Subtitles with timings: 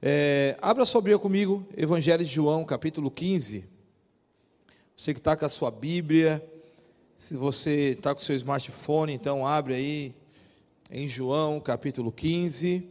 [0.00, 3.64] É, abra sua Bíblia comigo, Evangelho de João, capítulo 15.
[4.96, 6.40] Você que está com a sua Bíblia,
[7.16, 10.14] se você está com o seu smartphone, então abre aí
[10.88, 12.88] em João, capítulo 15.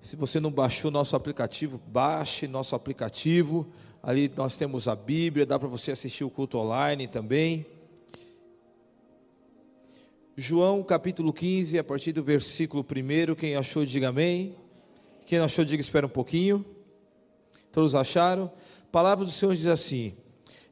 [0.00, 3.64] Se você não baixou nosso aplicativo, baixe nosso aplicativo.
[4.02, 7.64] Ali nós temos a Bíblia, dá para você assistir o culto online também.
[10.36, 13.36] João capítulo 15, a partir do versículo 1.
[13.36, 14.65] Quem achou, diga amém.
[15.26, 16.64] Quem não achou, diga espera um pouquinho.
[17.72, 18.44] Todos acharam?
[18.84, 20.14] A palavra do Senhor diz assim: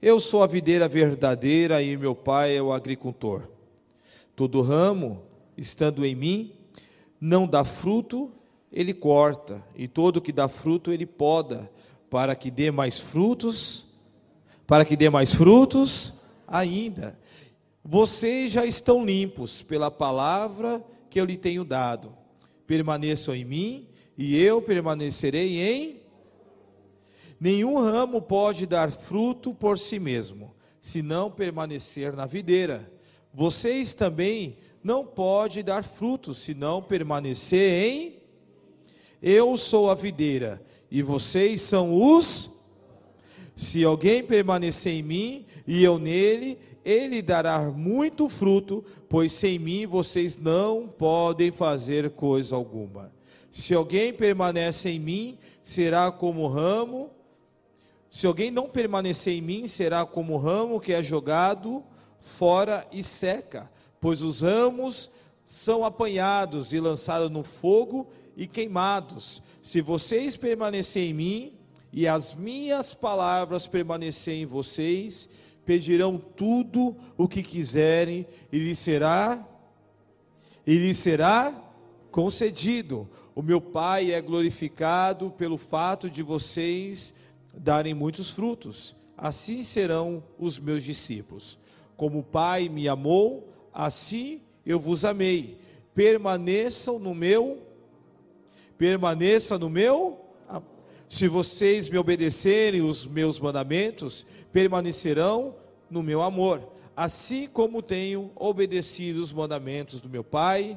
[0.00, 3.48] Eu sou a videira verdadeira e meu pai é o agricultor.
[4.36, 5.24] Todo ramo,
[5.56, 6.52] estando em mim,
[7.20, 8.30] não dá fruto,
[8.70, 11.68] ele corta, e todo que dá fruto, ele poda,
[12.08, 13.86] para que dê mais frutos,
[14.68, 16.12] para que dê mais frutos
[16.46, 17.18] ainda.
[17.84, 22.14] Vocês já estão limpos pela palavra que eu lhe tenho dado.
[22.68, 26.00] Permaneçam em mim e eu permanecerei em.
[27.38, 32.90] Nenhum ramo pode dar fruto por si mesmo, se não permanecer na videira.
[33.32, 38.14] Vocês também não podem dar fruto, se não permanecer em.
[39.20, 42.50] Eu sou a videira e vocês são os.
[43.56, 49.86] Se alguém permanecer em mim e eu nele, ele dará muito fruto, pois sem mim
[49.86, 53.12] vocês não podem fazer coisa alguma.
[53.54, 57.08] Se alguém permanece em mim, será como ramo.
[58.10, 61.84] Se alguém não permanecer em mim, será como ramo que é jogado
[62.18, 63.70] fora e seca.
[64.00, 65.08] Pois os ramos
[65.44, 69.40] são apanhados e lançados no fogo e queimados.
[69.62, 71.52] Se vocês permanecerem em mim
[71.92, 75.28] e as minhas palavras permanecerem em vocês,
[75.64, 79.48] pedirão tudo o que quiserem e lhes será
[80.66, 81.54] e lhes será
[82.10, 83.08] concedido.
[83.34, 87.12] O meu Pai é glorificado pelo fato de vocês
[87.52, 88.94] darem muitos frutos.
[89.16, 91.58] Assim serão os meus discípulos.
[91.96, 95.58] Como o Pai me amou, assim eu vos amei.
[95.94, 97.60] Permaneçam no meu
[98.76, 100.24] permaneça no meu
[101.08, 105.54] se vocês me obedecerem os meus mandamentos, permanecerão
[105.88, 110.76] no meu amor, assim como tenho obedecido os mandamentos do meu Pai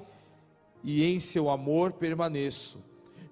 [0.88, 2.82] e em seu amor permaneço.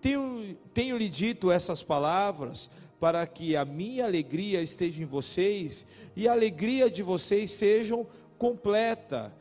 [0.01, 5.85] Tenho, tenho lhe dito essas palavras para que a minha alegria esteja em vocês
[6.17, 8.05] e a alegria de vocês sejam
[8.37, 9.33] completa.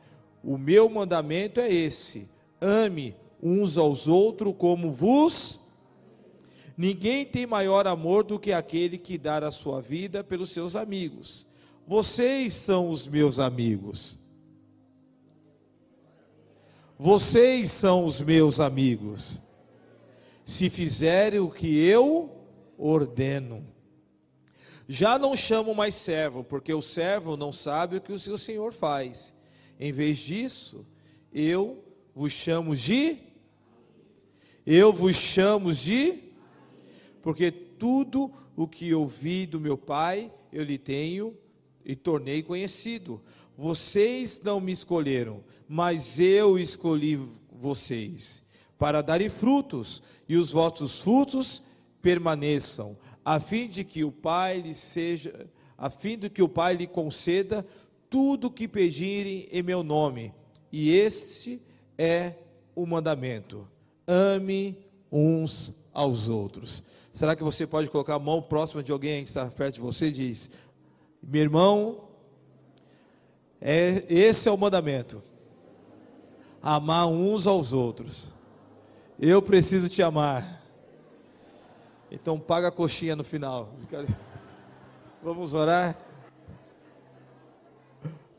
[0.45, 2.29] O meu mandamento é esse:
[2.61, 5.59] ame uns aos outros como vos.
[6.77, 11.45] Ninguém tem maior amor do que aquele que dá a sua vida pelos seus amigos.
[11.85, 14.21] Vocês são os meus amigos.
[17.05, 19.39] Vocês são os meus amigos,
[20.43, 22.35] se fizerem o que eu
[22.79, 23.63] ordeno.
[24.89, 28.73] Já não chamo mais servo, porque o servo não sabe o que o seu senhor
[28.73, 29.35] faz.
[29.79, 30.87] Em vez disso,
[31.31, 33.19] eu vos chamo de
[34.65, 36.33] eu vos chamo de
[37.21, 41.37] porque tudo o que ouvi do meu Pai, eu lhe tenho
[41.85, 43.21] e tornei conhecido.
[43.57, 47.21] Vocês não me escolheram, mas eu escolhi
[47.53, 48.43] vocês
[48.77, 51.63] para darem frutos, e os vossos frutos
[52.03, 55.47] permaneçam, a fim de que o Pai lhe seja,
[55.79, 57.65] a fim de que o Pai lhe conceda
[58.11, 60.35] tudo o que pedirem em meu nome.
[60.71, 61.63] E este
[61.97, 62.35] é
[62.75, 63.67] o mandamento:
[64.07, 64.77] ame
[65.11, 66.83] uns aos outros.
[67.13, 70.09] Será que você pode colocar a mão próxima de alguém que está perto de você
[70.09, 70.51] e diz:
[71.23, 72.09] Meu irmão,
[73.67, 75.23] é, esse é o mandamento.
[76.63, 78.31] Amar uns aos outros.
[79.19, 80.63] Eu preciso te amar.
[82.11, 83.73] Então paga a coxinha no final.
[85.23, 85.97] Vamos orar?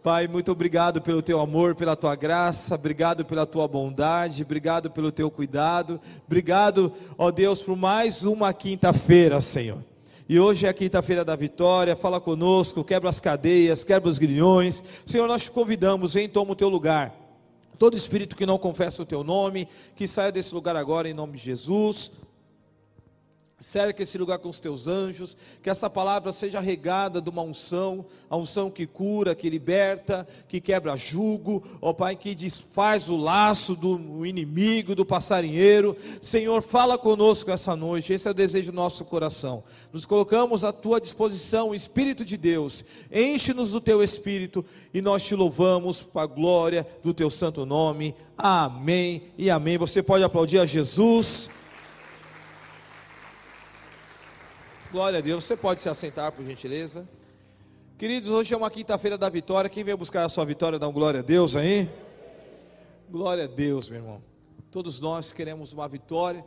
[0.04, 5.12] Pai, muito obrigado pelo teu amor, pela tua graça, obrigado pela tua bondade, obrigado pelo
[5.12, 9.84] teu cuidado, obrigado, ó Deus, por mais uma quinta-feira, Senhor.
[10.28, 14.84] E hoje é a quinta-feira da vitória, fala conosco, quebra as cadeias, quebra os grilhões.
[15.06, 17.14] Senhor, nós te convidamos, vem, toma o teu lugar.
[17.78, 21.34] Todo espírito que não confessa o teu nome, que saia desse lugar agora em nome
[21.34, 22.12] de Jesus.
[23.58, 28.06] Cerca esse lugar com os teus anjos, que essa palavra seja regada de uma unção,
[28.30, 33.74] a unção que cura, que liberta, que quebra jugo, ó Pai, que desfaz o laço
[33.74, 35.96] do inimigo, do passarinheiro.
[36.22, 39.64] Senhor, fala conosco essa noite, esse é o desejo do nosso coração.
[39.94, 45.34] Nos colocamos à tua disposição, Espírito de Deus, enche-nos do teu Espírito e nós te
[45.34, 48.14] louvamos para a glória do teu santo nome.
[48.38, 49.78] Amém e amém.
[49.78, 51.50] Você pode aplaudir a Jesus.
[54.96, 55.44] Glória a Deus.
[55.44, 57.06] Você pode se assentar, por gentileza.
[57.98, 59.70] Queridos, hoje é uma quinta-feira da vitória.
[59.70, 61.90] Quem veio buscar a sua vitória, dá um glória a Deus aí.
[63.10, 64.24] Glória a Deus, meu irmão.
[64.72, 66.46] Todos nós queremos uma vitória.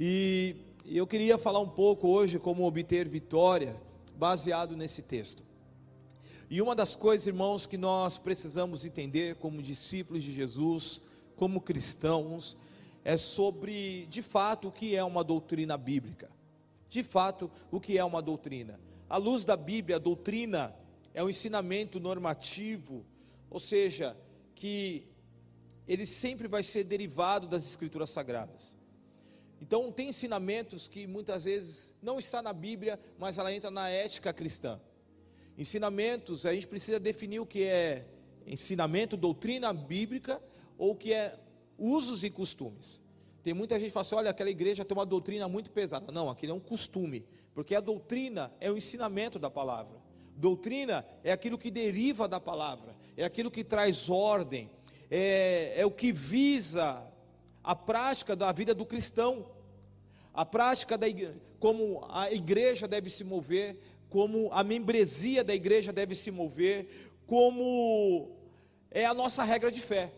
[0.00, 0.56] E
[0.86, 3.76] eu queria falar um pouco hoje como obter vitória,
[4.16, 5.44] baseado nesse texto.
[6.48, 10.98] E uma das coisas, irmãos, que nós precisamos entender como discípulos de Jesus,
[11.36, 12.56] como cristãos,
[13.04, 16.30] é sobre, de fato, o que é uma doutrina bíblica.
[16.92, 18.78] De fato, o que é uma doutrina.
[19.08, 20.76] À luz da Bíblia, a doutrina
[21.14, 23.06] é um ensinamento normativo,
[23.48, 24.14] ou seja,
[24.54, 25.08] que
[25.88, 28.76] ele sempre vai ser derivado das escrituras sagradas.
[29.58, 34.30] Então, tem ensinamentos que muitas vezes não está na Bíblia, mas ela entra na ética
[34.30, 34.78] cristã.
[35.56, 38.06] Ensinamentos, a gente precisa definir o que é
[38.46, 40.42] ensinamento, doutrina bíblica,
[40.76, 41.40] ou o que é
[41.78, 43.00] usos e costumes.
[43.42, 46.12] Tem muita gente que fala assim: olha, aquela igreja tem uma doutrina muito pesada.
[46.12, 47.24] Não, aquilo é um costume,
[47.54, 50.00] porque a doutrina é o ensinamento da palavra.
[50.36, 54.70] Doutrina é aquilo que deriva da palavra, é aquilo que traz ordem,
[55.10, 57.06] é, é o que visa
[57.62, 59.46] a prática da vida do cristão,
[60.32, 63.76] a prática da igreja, como a igreja deve se mover,
[64.08, 68.30] como a membresia da igreja deve se mover, como
[68.90, 70.12] é a nossa regra de fé.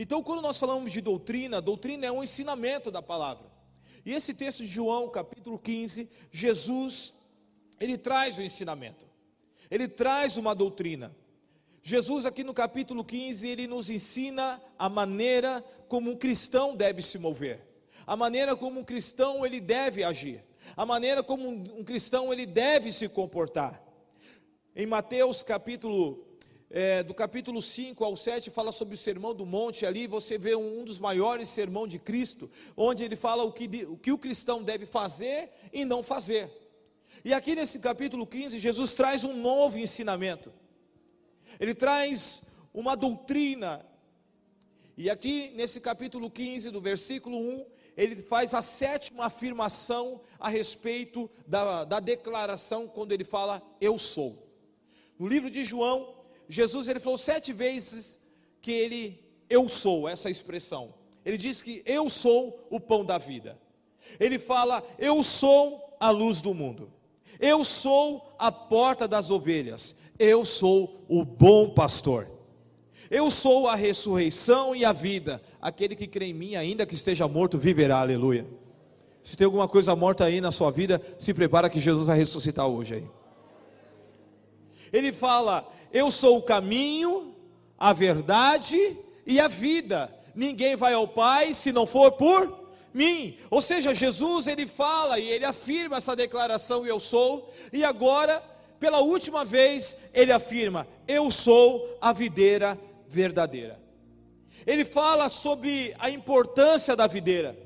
[0.00, 3.50] Então, quando nós falamos de doutrina, doutrina é um ensinamento da palavra.
[4.06, 7.14] E esse texto de João, capítulo 15, Jesus,
[7.80, 9.04] ele traz o ensinamento.
[9.68, 11.14] Ele traz uma doutrina.
[11.82, 17.18] Jesus aqui no capítulo 15, ele nos ensina a maneira como um cristão deve se
[17.18, 17.66] mover.
[18.06, 20.44] A maneira como um cristão ele deve agir.
[20.76, 23.82] A maneira como um, um cristão ele deve se comportar.
[24.76, 26.27] Em Mateus capítulo
[26.70, 29.86] é, do capítulo 5 ao 7 fala sobre o sermão do monte.
[29.86, 33.86] Ali você vê um, um dos maiores sermões de Cristo, onde ele fala o que,
[33.86, 36.50] o que o cristão deve fazer e não fazer.
[37.24, 40.52] E aqui nesse capítulo 15, Jesus traz um novo ensinamento.
[41.58, 42.42] Ele traz
[42.72, 43.84] uma doutrina.
[44.96, 47.66] E aqui nesse capítulo 15, do versículo 1,
[47.96, 54.46] ele faz a sétima afirmação a respeito da, da declaração, quando ele fala: Eu sou.
[55.18, 56.17] No livro de João,
[56.48, 58.20] Jesus ele falou sete vezes
[58.60, 60.94] que ele, eu sou, essa expressão.
[61.24, 63.58] Ele diz que eu sou o pão da vida.
[64.18, 66.90] Ele fala, eu sou a luz do mundo.
[67.38, 69.94] Eu sou a porta das ovelhas.
[70.18, 72.28] Eu sou o bom pastor.
[73.10, 75.40] Eu sou a ressurreição e a vida.
[75.60, 78.00] Aquele que crê em mim, ainda que esteja morto, viverá.
[78.00, 78.46] Aleluia.
[79.22, 82.66] Se tem alguma coisa morta aí na sua vida, se prepara que Jesus vai ressuscitar
[82.66, 83.10] hoje aí.
[84.92, 87.34] Ele fala: Eu sou o caminho,
[87.78, 88.96] a verdade
[89.26, 90.14] e a vida.
[90.34, 93.36] Ninguém vai ao Pai se não for por mim.
[93.50, 98.42] Ou seja, Jesus ele fala e ele afirma essa declaração eu sou, e agora,
[98.78, 103.80] pela última vez, ele afirma: Eu sou a videira verdadeira.
[104.66, 107.56] Ele fala sobre a importância da videira.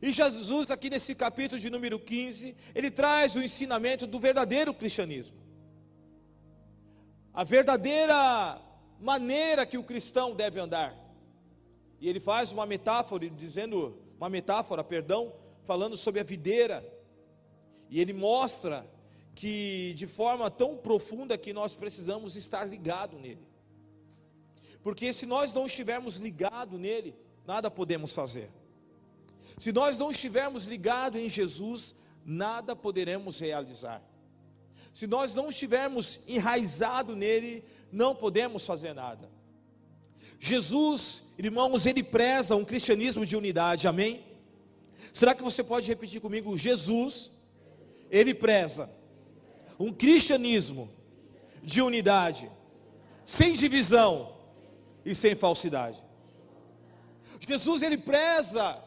[0.00, 5.43] E Jesus, aqui nesse capítulo de número 15, ele traz o ensinamento do verdadeiro cristianismo
[7.34, 8.60] a verdadeira
[9.00, 10.96] maneira que o cristão deve andar.
[12.00, 15.32] E ele faz uma metáfora, dizendo, uma metáfora, perdão,
[15.64, 16.86] falando sobre a videira.
[17.90, 18.86] E ele mostra
[19.34, 23.44] que de forma tão profunda que nós precisamos estar ligado nele.
[24.82, 28.50] Porque se nós não estivermos ligado nele, nada podemos fazer.
[29.58, 34.02] Se nós não estivermos ligados em Jesus, nada poderemos realizar.
[34.94, 39.28] Se nós não estivermos enraizado nele, não podemos fazer nada.
[40.38, 44.24] Jesus, irmãos, ele preza um cristianismo de unidade, amém?
[45.12, 46.56] Será que você pode repetir comigo?
[46.56, 47.32] Jesus,
[48.08, 48.88] ele preza
[49.80, 50.88] um cristianismo
[51.60, 52.48] de unidade,
[53.26, 54.36] sem divisão
[55.04, 55.98] e sem falsidade.
[57.48, 58.80] Jesus, ele preza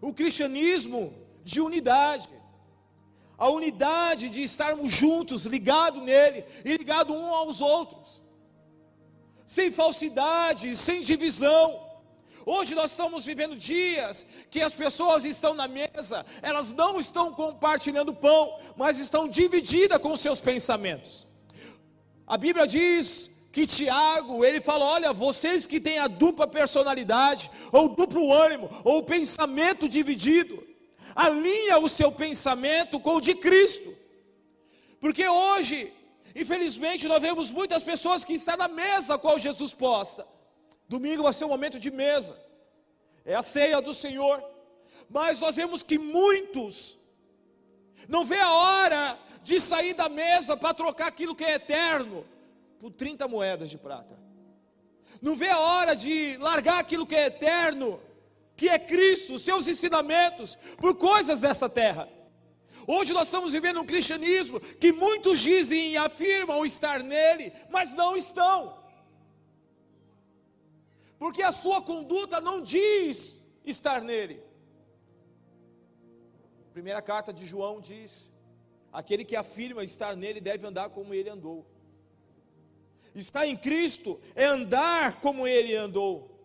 [0.00, 1.12] o cristianismo
[1.44, 2.28] de unidade
[3.38, 8.22] a unidade de estarmos juntos, ligados nele e ligados um aos outros,
[9.46, 11.84] sem falsidade, sem divisão.
[12.44, 18.14] Hoje nós estamos vivendo dias que as pessoas estão na mesa, elas não estão compartilhando
[18.14, 21.26] pão, mas estão divididas com seus pensamentos.
[22.26, 27.88] A Bíblia diz que Tiago, ele fala: olha, vocês que têm a dupla personalidade, ou
[27.88, 30.65] duplo ânimo, ou pensamento dividido,
[31.14, 33.96] alinha o seu pensamento com o de Cristo.
[35.00, 35.92] Porque hoje,
[36.34, 40.26] infelizmente, nós vemos muitas pessoas que estão na mesa qual Jesus posta.
[40.88, 42.40] Domingo vai ser um momento de mesa.
[43.24, 44.42] É a ceia do Senhor.
[45.08, 46.96] Mas nós vemos que muitos
[48.08, 52.26] Não vê a hora de sair da mesa para trocar aquilo que é eterno
[52.78, 54.18] por 30 moedas de prata.
[55.20, 58.00] Não vê a hora de largar aquilo que é eterno,
[58.56, 62.08] que é Cristo, seus ensinamentos, por coisas dessa terra.
[62.86, 68.16] Hoje nós estamos vivendo um cristianismo que muitos dizem e afirmam estar nele, mas não
[68.16, 68.78] estão.
[71.18, 74.42] Porque a sua conduta não diz estar nele.
[76.72, 78.30] Primeira carta de João diz:
[78.92, 81.66] aquele que afirma estar nele deve andar como ele andou.
[83.14, 86.35] Estar em Cristo é andar como ele andou.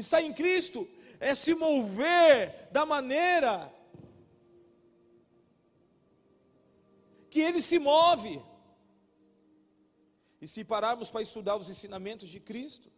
[0.00, 0.88] Estar em Cristo
[1.18, 3.72] é se mover da maneira
[7.30, 8.42] que ele se move.
[10.40, 12.90] E se pararmos para estudar os ensinamentos de Cristo,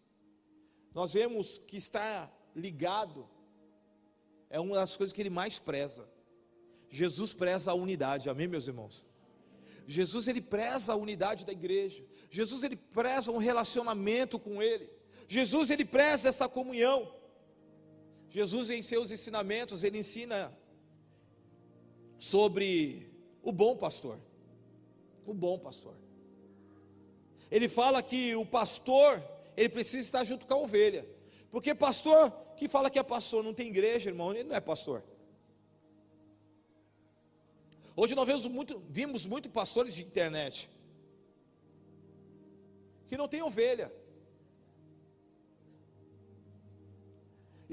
[0.94, 3.28] nós vemos que está ligado,
[4.48, 6.08] é uma das coisas que ele mais preza.
[6.88, 9.06] Jesus preza a unidade, amém, meus irmãos?
[9.86, 12.04] Jesus ele preza a unidade da igreja.
[12.30, 14.88] Jesus ele preza um relacionamento com ele.
[15.28, 17.14] Jesus ele preza essa comunhão.
[18.30, 20.56] Jesus em seus ensinamentos ele ensina
[22.18, 23.10] sobre
[23.42, 24.18] o bom pastor.
[25.26, 25.94] O bom pastor.
[27.50, 29.22] Ele fala que o pastor,
[29.56, 31.06] ele precisa estar junto com a ovelha.
[31.50, 35.02] Porque pastor que fala que é pastor, não tem igreja, irmão, ele não é pastor.
[37.94, 40.70] Hoje nós vemos muito, vimos muito pastores de internet
[43.06, 43.92] que não tem ovelha.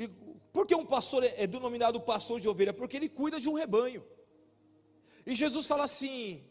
[0.01, 0.07] E
[0.53, 2.73] por que um pastor é denominado pastor de ovelha?
[2.73, 4.01] Porque ele cuida de um rebanho.
[5.25, 6.41] E Jesus fala assim: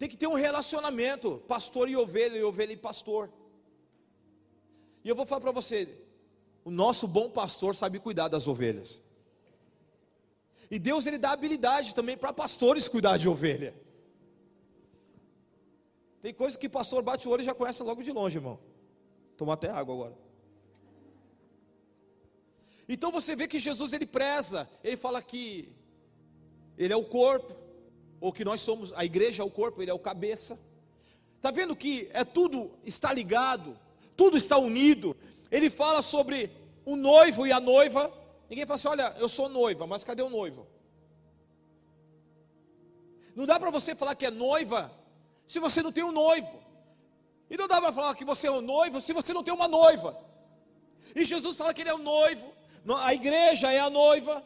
[0.00, 3.32] tem que ter um relacionamento, pastor e ovelha, e ovelha e pastor.
[5.04, 5.78] E eu vou falar para você:
[6.64, 9.00] o nosso bom pastor sabe cuidar das ovelhas.
[10.68, 13.74] E Deus ele dá habilidade também para pastores cuidar de ovelha.
[16.20, 18.58] Tem coisas que pastor bate o olho e já conhece logo de longe, irmão.
[19.36, 20.29] Toma até água agora.
[22.92, 25.72] Então você vê que Jesus ele preza, ele fala que
[26.76, 27.54] ele é o corpo,
[28.20, 30.58] ou que nós somos, a igreja é o corpo, ele é o cabeça.
[31.36, 33.78] Está vendo que é tudo está ligado,
[34.16, 35.16] tudo está unido.
[35.50, 36.50] Ele fala sobre
[36.84, 38.12] o noivo e a noiva,
[38.50, 40.66] Ninguém fala assim: olha, eu sou noiva, mas cadê o noivo?
[43.36, 44.92] Não dá para você falar que é noiva
[45.46, 46.60] se você não tem um noivo.
[47.48, 49.68] E não dá para falar que você é um noivo se você não tem uma
[49.68, 50.20] noiva.
[51.14, 52.52] E Jesus fala que ele é o noivo,
[52.98, 54.44] a igreja é a noiva.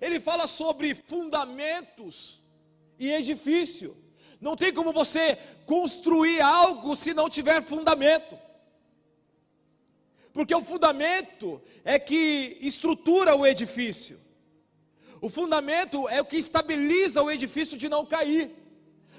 [0.00, 2.40] Ele fala sobre fundamentos
[2.98, 3.96] e edifício.
[4.40, 8.46] Não tem como você construir algo se não tiver fundamento
[10.36, 14.20] porque o fundamento é que estrutura o edifício.
[15.18, 18.54] O fundamento é o que estabiliza o edifício de não cair.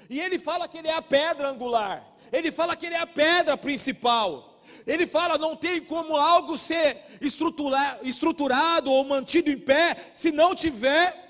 [0.08, 2.06] E ele fala que ele é a pedra angular.
[2.30, 4.57] Ele fala que ele é a pedra principal.
[4.86, 10.54] Ele fala não tem como algo ser estrutura, estruturado ou mantido em pé se não
[10.54, 11.28] tiver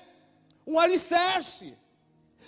[0.65, 1.77] um alicerce.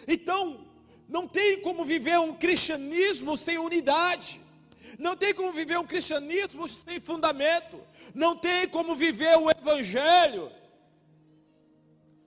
[0.07, 0.65] Então,
[1.07, 4.39] não tem como viver um cristianismo sem unidade.
[4.97, 7.81] Não tem como viver um cristianismo sem fundamento.
[8.13, 10.51] Não tem como viver o evangelho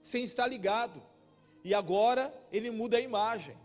[0.02, 1.02] sem estar ligado.
[1.62, 3.56] E agora ele muda a imagem.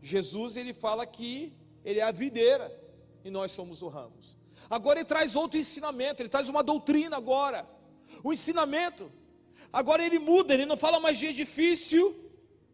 [0.00, 1.52] Jesus ele fala que
[1.84, 2.74] ele é a videira
[3.24, 4.38] e nós somos o ramos.
[4.76, 7.60] Agora ele traz outro ensinamento, ele traz uma doutrina agora.
[8.24, 9.04] O ensinamento.
[9.80, 12.02] Agora ele muda, ele não fala mais de edifício,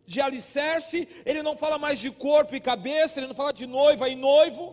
[0.07, 4.09] de alicerce, ele não fala mais de corpo e cabeça, ele não fala de noiva
[4.09, 4.67] e noivo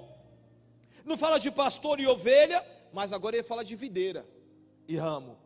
[1.05, 4.27] não fala de pastor e ovelha, mas agora ele fala de videira
[4.87, 5.37] e ramo.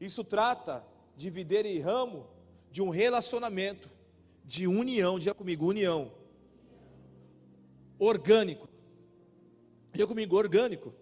[0.00, 0.86] Isso trata
[1.16, 2.26] de videira e ramo
[2.70, 3.90] de um relacionamento,
[4.44, 6.12] de união, diga comigo, união.
[7.98, 8.69] Orgânico.
[9.92, 10.94] Diga comigo, orgânico.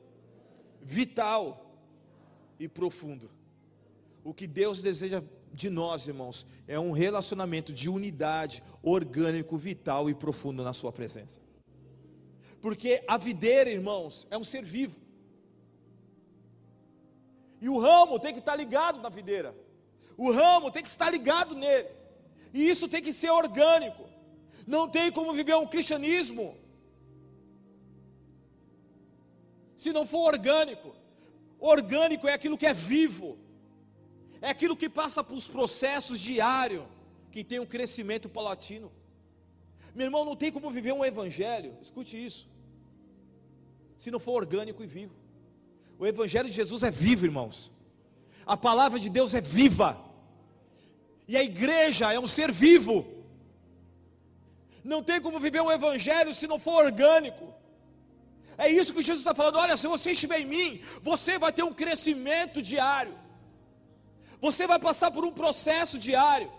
[0.82, 1.74] Vital
[2.58, 3.30] e profundo.
[4.24, 10.14] O que Deus deseja de nós, irmãos, é um relacionamento de unidade, orgânico, vital e
[10.14, 11.40] profundo na Sua presença.
[12.60, 14.98] Porque a videira, irmãos, é um ser vivo.
[17.60, 19.54] E o ramo tem que estar ligado na videira.
[20.16, 21.88] O ramo tem que estar ligado nele.
[22.52, 24.04] E isso tem que ser orgânico.
[24.66, 26.56] Não tem como viver um cristianismo
[29.78, 30.94] se não for orgânico.
[31.58, 33.38] Orgânico é aquilo que é vivo.
[34.42, 36.84] É aquilo que passa por os processos diários,
[37.30, 38.92] que tem um crescimento paulatino.
[39.94, 42.48] Meu irmão, não tem como viver um evangelho, escute isso,
[43.96, 45.14] se não for orgânico e vivo.
[45.98, 47.72] O evangelho de Jesus é vivo, irmãos.
[48.46, 49.90] A palavra de Deus é viva.
[51.26, 53.06] E a igreja é um ser vivo.
[54.82, 57.57] Não tem como viver um evangelho se não for orgânico.
[58.64, 59.56] É isso que Jesus está falando.
[59.64, 63.16] Olha, se você estiver em mim, você vai ter um crescimento diário.
[64.40, 66.50] Você vai passar por um processo diário.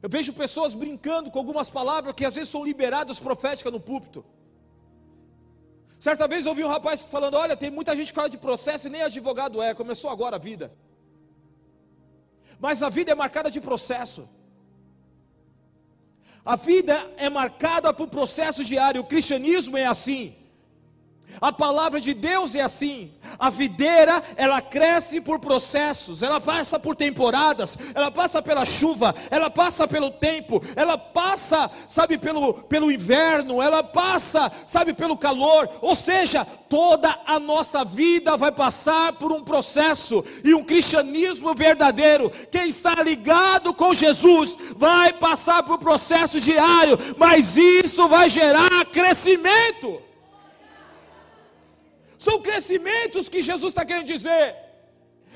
[0.00, 4.24] Eu vejo pessoas brincando com algumas palavras que às vezes são liberadas proféticas no púlpito.
[5.98, 8.86] Certa vez eu ouvi um rapaz falando: Olha, tem muita gente que fala de processo
[8.86, 10.72] e nem advogado é, começou agora a vida.
[12.60, 14.28] Mas a vida é marcada de processo.
[16.44, 19.00] A vida é marcada por processo diário.
[19.00, 20.37] O cristianismo é assim.
[21.40, 23.12] A palavra de Deus é assim.
[23.38, 29.48] A videira, ela cresce por processos, ela passa por temporadas, ela passa pela chuva, ela
[29.48, 35.68] passa pelo tempo, ela passa, sabe, pelo, pelo inverno, ela passa, sabe, pelo calor.
[35.80, 40.24] Ou seja, toda a nossa vida vai passar por um processo.
[40.44, 46.98] E um cristianismo verdadeiro, quem está ligado com Jesus, vai passar por um processo diário,
[47.16, 50.07] mas isso vai gerar crescimento.
[52.18, 54.56] São crescimentos que Jesus está querendo dizer.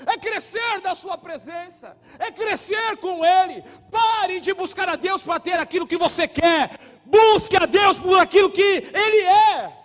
[0.06, 3.62] É crescer da Sua presença, é crescer com Ele.
[3.90, 6.70] Pare de buscar a Deus para ter aquilo que você quer,
[7.04, 9.78] busque a Deus por aquilo que Ele é.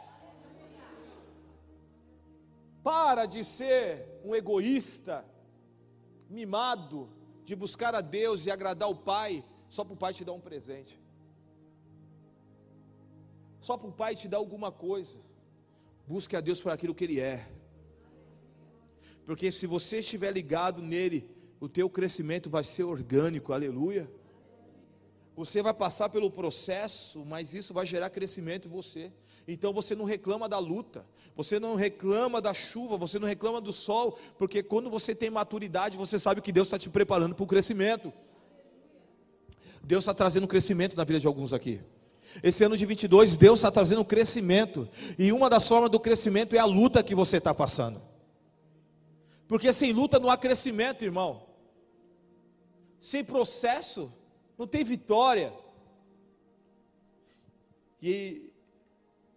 [2.82, 5.26] Para de ser um egoísta,
[6.30, 7.10] mimado,
[7.44, 10.40] de buscar a Deus e agradar o Pai, só para o Pai te dar um
[10.40, 11.00] presente,
[13.62, 15.27] só para o Pai te dar alguma coisa.
[16.08, 17.46] Busque a Deus por aquilo que Ele é.
[19.26, 24.10] Porque se você estiver ligado nele, o teu crescimento vai ser orgânico, aleluia.
[25.36, 29.12] Você vai passar pelo processo, mas isso vai gerar crescimento em você.
[29.46, 33.74] Então você não reclama da luta, você não reclama da chuva, você não reclama do
[33.74, 37.48] sol, porque quando você tem maturidade, você sabe que Deus está te preparando para o
[37.48, 38.14] crescimento.
[39.84, 41.82] Deus está trazendo crescimento na vida de alguns aqui.
[42.44, 46.56] Esse ano de 22, Deus está trazendo um crescimento, e uma das formas do crescimento
[46.56, 48.02] é a luta que você está passando,
[49.48, 51.48] porque sem luta não há crescimento, irmão,
[53.02, 54.14] sem processo
[54.58, 55.54] não tem vitória,
[58.02, 58.52] e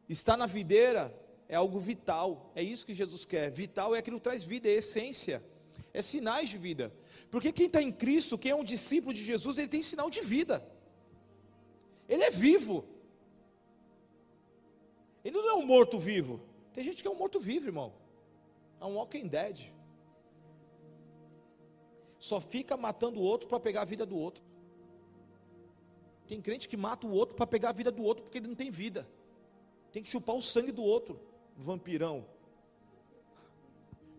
[0.09, 1.15] estar na videira
[1.49, 3.51] é algo vital, é isso que Jesus quer.
[3.51, 5.43] Vital é aquilo que traz vida, é essência,
[5.93, 6.93] é sinais de vida.
[7.31, 10.21] Porque quem está em Cristo, quem é um discípulo de Jesus, ele tem sinal de
[10.21, 10.65] vida.
[12.11, 12.85] Ele é vivo.
[15.25, 16.41] Ele não é um morto-vivo.
[16.73, 17.93] Tem gente que é um morto-vivo, irmão.
[18.81, 19.73] É um walking dead.
[22.19, 24.43] Só fica matando o outro para pegar a vida do outro.
[26.27, 28.57] Tem crente que mata o outro para pegar a vida do outro porque ele não
[28.57, 29.09] tem vida.
[29.93, 31.21] Tem que chupar o sangue do outro,
[31.57, 32.27] vampirão.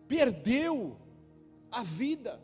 [0.08, 0.96] Perdeu
[1.70, 2.40] a vida.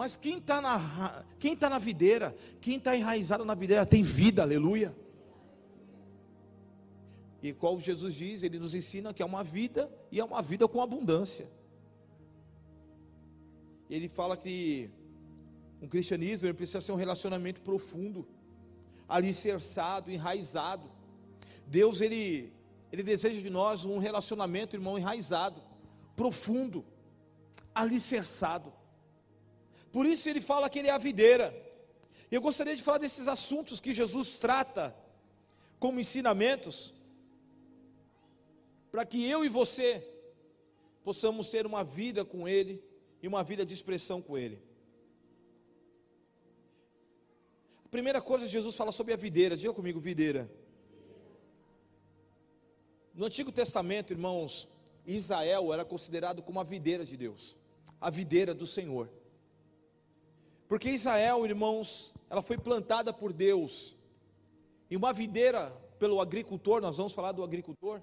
[0.00, 4.40] Mas quem está na, quem tá na videira, quem está enraizado na videira, tem vida,
[4.40, 4.96] aleluia.
[7.42, 10.66] E qual Jesus diz, ele nos ensina que é uma vida e é uma vida
[10.66, 11.50] com abundância.
[13.90, 14.90] Ele fala que
[15.82, 18.26] um cristianismo precisa ser um relacionamento profundo,
[19.06, 20.90] alicerçado, enraizado.
[21.66, 22.50] Deus ele
[22.90, 25.60] ele deseja de nós um relacionamento, irmão, enraizado,
[26.16, 26.86] profundo,
[27.74, 28.79] alicerçado.
[29.92, 31.54] Por isso ele fala que ele é a videira.
[32.30, 34.96] Eu gostaria de falar desses assuntos que Jesus trata
[35.80, 36.94] como ensinamentos,
[38.92, 40.06] para que eu e você
[41.02, 42.82] possamos ter uma vida com Ele
[43.22, 44.62] e uma vida de expressão com Ele.
[47.84, 50.48] A primeira coisa, Jesus fala sobre a videira, diga comigo, videira.
[53.14, 54.68] No Antigo Testamento, irmãos,
[55.04, 57.56] Israel era considerado como a videira de Deus,
[58.00, 59.10] a videira do Senhor.
[60.70, 63.96] Porque Israel, irmãos, ela foi plantada por Deus.
[64.88, 68.00] E uma videira pelo agricultor, nós vamos falar do agricultor.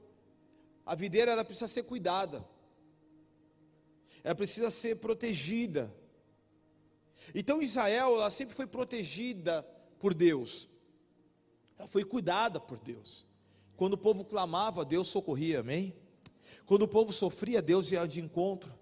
[0.86, 2.46] A videira ela precisa ser cuidada.
[4.22, 5.96] Ela precisa ser protegida.
[7.34, 9.64] Então Israel, ela sempre foi protegida
[9.98, 10.70] por Deus.
[11.80, 13.26] Ela foi cuidada por Deus.
[13.78, 15.96] Quando o povo clamava, Deus socorria, amém?
[16.66, 18.78] Quando o povo sofria, Deus ia de encontro.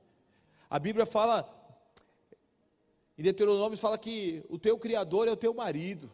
[0.68, 1.65] A Bíblia fala
[3.18, 6.12] em Deuteronômio fala que o teu criador é o teu marido.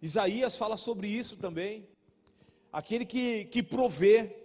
[0.00, 1.88] Isaías fala sobre isso também.
[2.72, 4.36] Aquele que, que provê.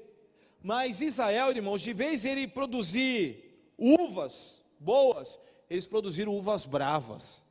[0.61, 7.43] Mas Israel, irmãos, de vez ele produzir uvas boas, eles produziram uvas bravas.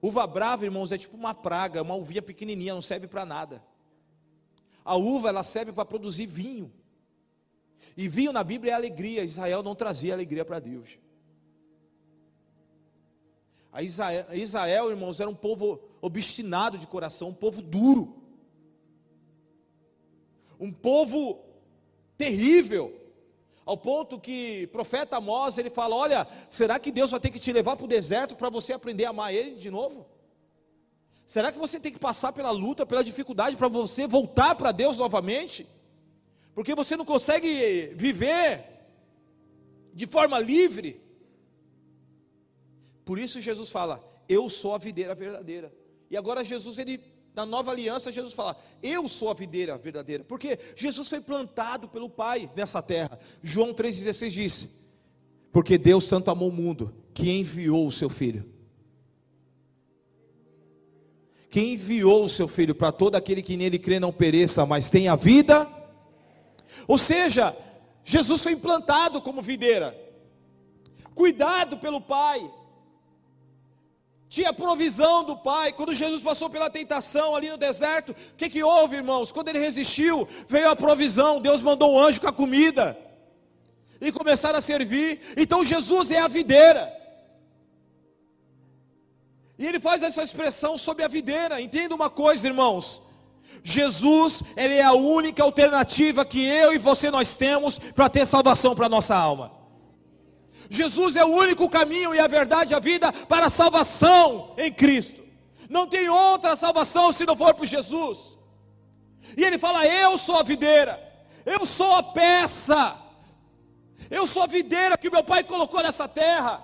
[0.00, 3.62] Uva brava, irmãos, é tipo uma praga, uma uvinha pequenininha, não serve para nada.
[4.84, 6.72] A uva, ela serve para produzir vinho.
[7.96, 9.24] E vinho na Bíblia é alegria.
[9.24, 10.98] Israel não trazia alegria para Deus.
[13.76, 18.16] A Israel, Israel, irmãos, era um povo obstinado de coração, um povo duro,
[20.58, 21.44] um povo
[22.16, 22.98] terrível,
[23.66, 27.38] ao ponto que o profeta Amós, ele fala: Olha, será que Deus vai ter que
[27.38, 30.06] te levar para o deserto para você aprender a amar Ele de novo?
[31.26, 34.96] Será que você tem que passar pela luta, pela dificuldade para você voltar para Deus
[34.96, 35.66] novamente?
[36.54, 38.64] Porque você não consegue viver
[39.92, 41.05] de forma livre.
[43.06, 45.72] Por isso Jesus fala: Eu sou a videira verdadeira.
[46.10, 47.00] E agora Jesus, ele,
[47.34, 50.24] na nova aliança, Jesus fala: Eu sou a videira verdadeira.
[50.24, 53.18] Porque Jesus foi plantado pelo Pai nessa terra.
[53.40, 54.68] João 3,16 diz:
[55.52, 58.54] Porque Deus tanto amou o mundo que enviou o seu filho
[61.48, 65.16] que enviou o seu filho para todo aquele que nele crê não pereça, mas tenha
[65.16, 65.66] vida.
[66.86, 67.56] Ou seja,
[68.04, 69.98] Jesus foi implantado como videira,
[71.14, 72.46] cuidado pelo Pai,
[74.28, 75.72] tinha provisão do Pai.
[75.72, 79.32] Quando Jesus passou pela tentação ali no deserto, o que, que houve, irmãos?
[79.32, 82.98] Quando ele resistiu, veio a provisão, Deus mandou um anjo com a comida,
[84.00, 85.20] e começaram a servir.
[85.36, 86.92] Então Jesus é a videira.
[89.58, 91.60] E ele faz essa expressão sobre a videira.
[91.60, 93.00] Entenda uma coisa, irmãos.
[93.62, 98.74] Jesus, ele é a única alternativa que eu e você nós temos para ter salvação
[98.74, 99.50] para nossa alma.
[100.70, 104.72] Jesus é o único caminho e a verdade e a vida para a salvação em
[104.72, 105.22] Cristo.
[105.68, 108.36] Não tem outra salvação se não for por Jesus.
[109.36, 111.00] E ele fala: Eu sou a videira,
[111.44, 112.96] eu sou a peça,
[114.10, 116.62] eu sou a videira que meu pai colocou nessa terra.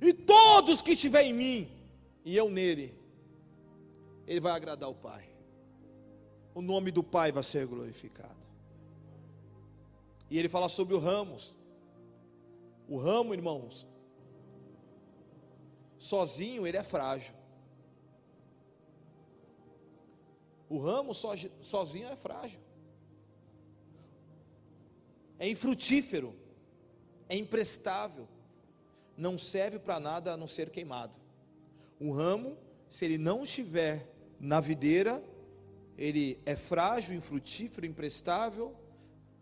[0.00, 1.68] E todos que estiver em mim
[2.24, 2.94] e eu nele,
[4.26, 5.28] ele vai agradar o Pai.
[6.54, 8.36] O nome do Pai vai ser glorificado.
[10.30, 11.56] E ele fala sobre o ramos.
[12.88, 13.86] O ramo, irmãos,
[15.98, 17.34] sozinho ele é frágil.
[20.68, 22.60] O ramo sozinho é frágil.
[25.38, 26.34] É infrutífero.
[27.28, 28.26] É imprestável
[29.18, 31.18] não serve para nada a não ser queimado.
[32.00, 32.56] Um ramo,
[32.88, 35.22] se ele não estiver na videira,
[35.98, 38.72] ele é frágil, infrutífero, imprestável,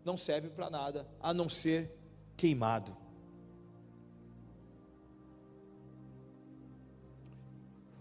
[0.03, 1.91] não serve para nada a não ser
[2.35, 2.97] queimado.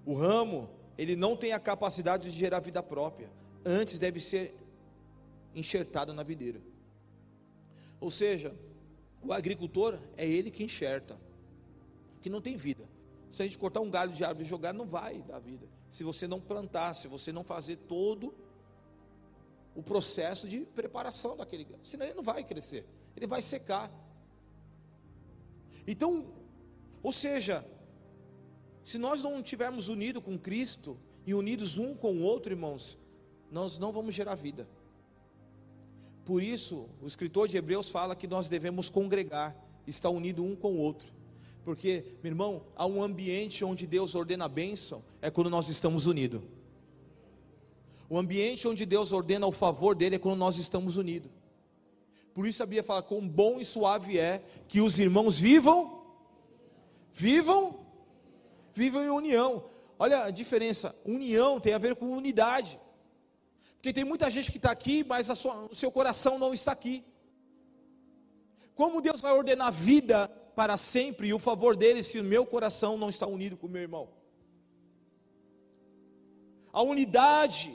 [0.07, 3.29] O ramo, ele não tem a capacidade de gerar vida própria,
[3.65, 4.55] antes deve ser
[5.53, 6.61] enxertado na videira.
[8.01, 8.55] Ou seja,
[9.21, 11.19] o agricultor é ele que enxerta
[12.23, 12.89] que não tem vida.
[13.31, 15.67] Se a gente cortar um galho de árvore e jogar, não vai dar vida.
[15.91, 18.33] Se você não plantar, se você não fazer todo
[19.75, 23.91] o processo de preparação daquele galho, senão ele não vai crescer, ele vai secar.
[25.87, 26.27] Então,
[27.03, 27.65] ou seja,
[28.87, 30.97] se nós não estivermos unidos com Cristo
[31.27, 32.97] e unidos um com o outro, irmãos,
[33.51, 34.69] nós não vamos gerar vida.
[36.25, 39.57] Por isso, o escritor de Hebreus fala que nós devemos congregar,
[39.89, 41.13] estar unido um com o outro.
[41.65, 46.07] Porque, meu irmão, há um ambiente onde Deus ordena a bênção, é quando nós estamos
[46.07, 46.43] unidos.
[48.09, 51.33] O ambiente onde Deus ordena o favor dele é quando nós estamos unidos.
[52.33, 56.05] Por isso a Bíblia fala: quão bom e suave é que os irmãos vivam,
[57.13, 57.86] vivam,
[58.77, 59.65] vivam em união.
[59.99, 62.79] Olha a diferença: união tem a ver com unidade.
[63.77, 67.05] Porque tem muita gente que está aqui, mas sua, o seu coração não está aqui.
[68.75, 72.99] Como Deus vai ordenar vida para sempre e o favor dele se o meu coração
[72.99, 74.11] não está unido com o meu irmão.
[76.73, 77.75] A unidade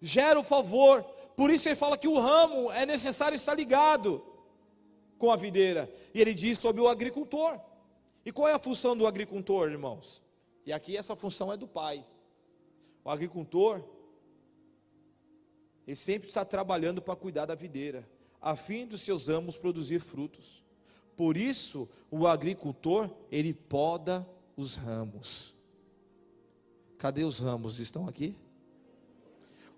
[0.00, 1.02] gera o favor,
[1.36, 4.24] por isso ele fala que o ramo é necessário estar ligado
[5.18, 5.92] com a videira.
[6.14, 7.58] E ele diz sobre o agricultor.
[8.24, 10.22] E qual é a função do agricultor, irmãos?
[10.64, 12.06] E aqui essa função é do pai.
[13.04, 13.82] O agricultor,
[15.86, 18.08] ele sempre está trabalhando para cuidar da videira,
[18.40, 20.62] a fim dos seus ramos produzir frutos.
[21.16, 25.54] Por isso, o agricultor, ele poda os ramos.
[26.96, 27.80] Cadê os ramos?
[27.80, 28.36] Estão aqui?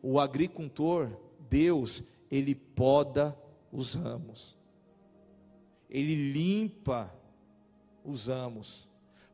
[0.02, 1.10] O agricultor,
[1.48, 3.36] Deus, ele poda
[3.72, 4.56] os ramos.
[5.88, 7.14] Ele limpa
[8.04, 8.88] os ramos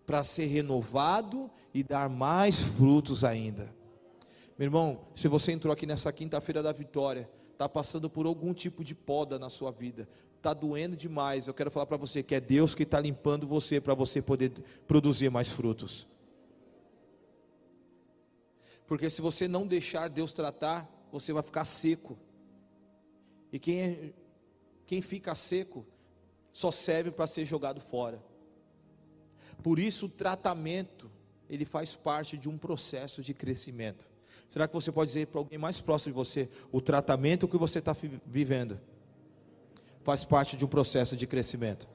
[0.07, 3.73] para ser renovado e dar mais frutos ainda.
[4.59, 8.83] Meu irmão, se você entrou aqui nessa quinta-feira da vitória, está passando por algum tipo
[8.83, 12.41] de poda na sua vida, está doendo demais, eu quero falar para você que é
[12.41, 14.51] Deus que está limpando você para você poder
[14.87, 16.07] produzir mais frutos.
[18.87, 22.19] Porque se você não deixar Deus tratar, você vai ficar seco.
[23.53, 24.13] E quem, é,
[24.87, 25.87] quem fica seco
[26.53, 28.21] só serve para ser jogado fora.
[29.63, 31.11] Por isso o tratamento,
[31.49, 34.09] ele faz parte de um processo de crescimento.
[34.49, 37.79] Será que você pode dizer para alguém mais próximo de você, o tratamento que você
[37.79, 37.95] está
[38.27, 38.81] vivendo
[40.03, 41.89] faz parte de um processo de crescimento?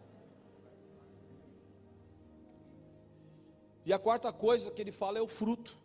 [3.86, 5.78] E a quarta coisa que ele fala é o fruto.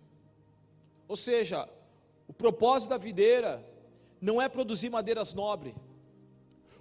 [1.07, 1.69] Ou seja,
[2.29, 3.65] o propósito da videira
[4.21, 5.75] não é produzir madeiras nobres.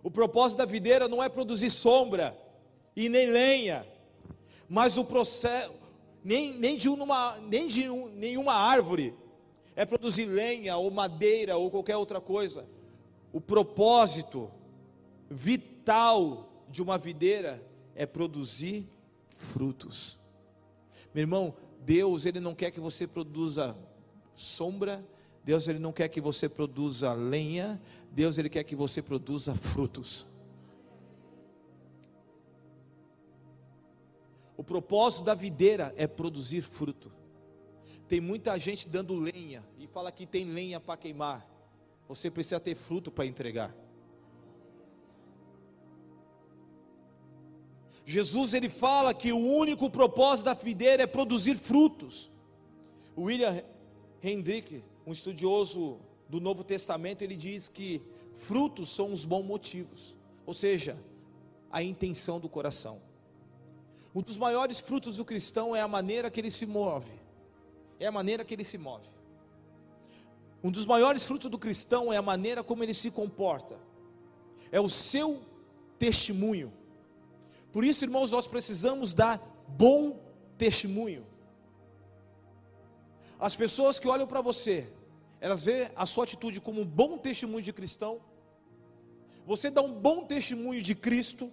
[0.03, 2.37] O propósito da videira não é produzir sombra
[2.95, 3.85] e nem lenha,
[4.69, 5.73] mas o processo
[6.23, 9.15] nem, nem, de, uma, nem de um, nenhuma árvore
[9.75, 12.67] é produzir lenha ou madeira ou qualquer outra coisa.
[13.31, 14.51] O propósito
[15.29, 17.63] vital de uma videira
[17.95, 18.87] é produzir
[19.35, 20.19] frutos.
[21.13, 21.55] Meu irmão,
[21.85, 23.75] Deus ele não quer que você produza
[24.35, 25.03] sombra,
[25.43, 30.27] Deus ele não quer que você produza lenha, Deus ele quer que você produza frutos.
[34.59, 37.09] O propósito da videira é produzir fruto.
[38.09, 41.49] Tem muita gente dando lenha e fala que tem lenha para queimar.
[42.09, 43.73] Você precisa ter fruto para entregar.
[48.05, 52.29] Jesus ele fala que o único propósito da videira é produzir frutos.
[53.17, 53.63] William
[54.21, 58.01] Hendrick, um estudioso do Novo Testamento, ele diz que
[58.33, 60.97] frutos são os bons motivos, ou seja,
[61.71, 63.07] a intenção do coração.
[64.13, 67.11] Um dos maiores frutos do cristão é a maneira que ele se move.
[67.99, 69.09] É a maneira que ele se move.
[70.63, 73.77] Um dos maiores frutos do cristão é a maneira como ele se comporta.
[74.71, 75.41] É o seu
[75.97, 76.73] testemunho.
[77.71, 80.19] Por isso, irmãos, nós precisamos dar bom
[80.57, 81.25] testemunho.
[83.39, 84.91] As pessoas que olham para você,
[85.39, 88.19] elas veem a sua atitude como um bom testemunho de cristão.
[89.45, 91.51] Você dá um bom testemunho de Cristo.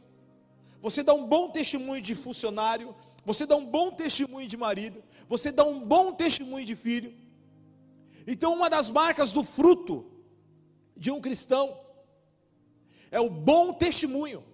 [0.81, 5.51] Você dá um bom testemunho de funcionário, você dá um bom testemunho de marido, você
[5.51, 7.12] dá um bom testemunho de filho.
[8.27, 10.07] Então, uma das marcas do fruto
[10.97, 11.79] de um cristão
[13.11, 14.45] é o bom testemunho.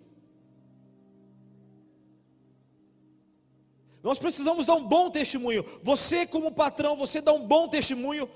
[4.03, 5.65] Nós precisamos dar um bom testemunho.
[5.83, 8.29] Você, como patrão, você dá um bom testemunho.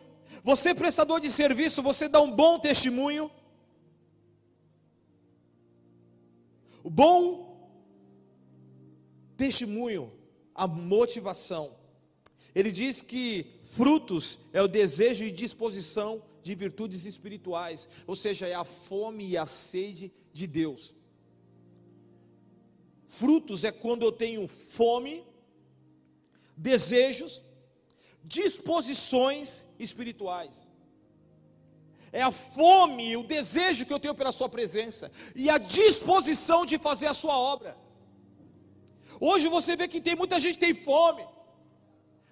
[0.45, 3.31] Você, prestador de serviço, você dá um bom testemunho.
[6.85, 7.46] O bom
[9.37, 10.13] testemunho,
[10.55, 11.77] a motivação.
[12.55, 18.55] Ele diz que frutos é o desejo e disposição de virtudes espirituais, ou seja, é
[18.55, 20.95] a fome e a sede de Deus.
[23.09, 25.25] Frutos é quando eu tenho fome,
[26.57, 27.43] desejos,
[28.23, 30.71] disposições espirituais.
[32.13, 36.79] É a fome, o desejo que eu tenho pela Sua presença e a disposição de
[36.79, 37.77] fazer a Sua obra.
[39.21, 41.27] Hoje você vê que tem muita gente que tem fome.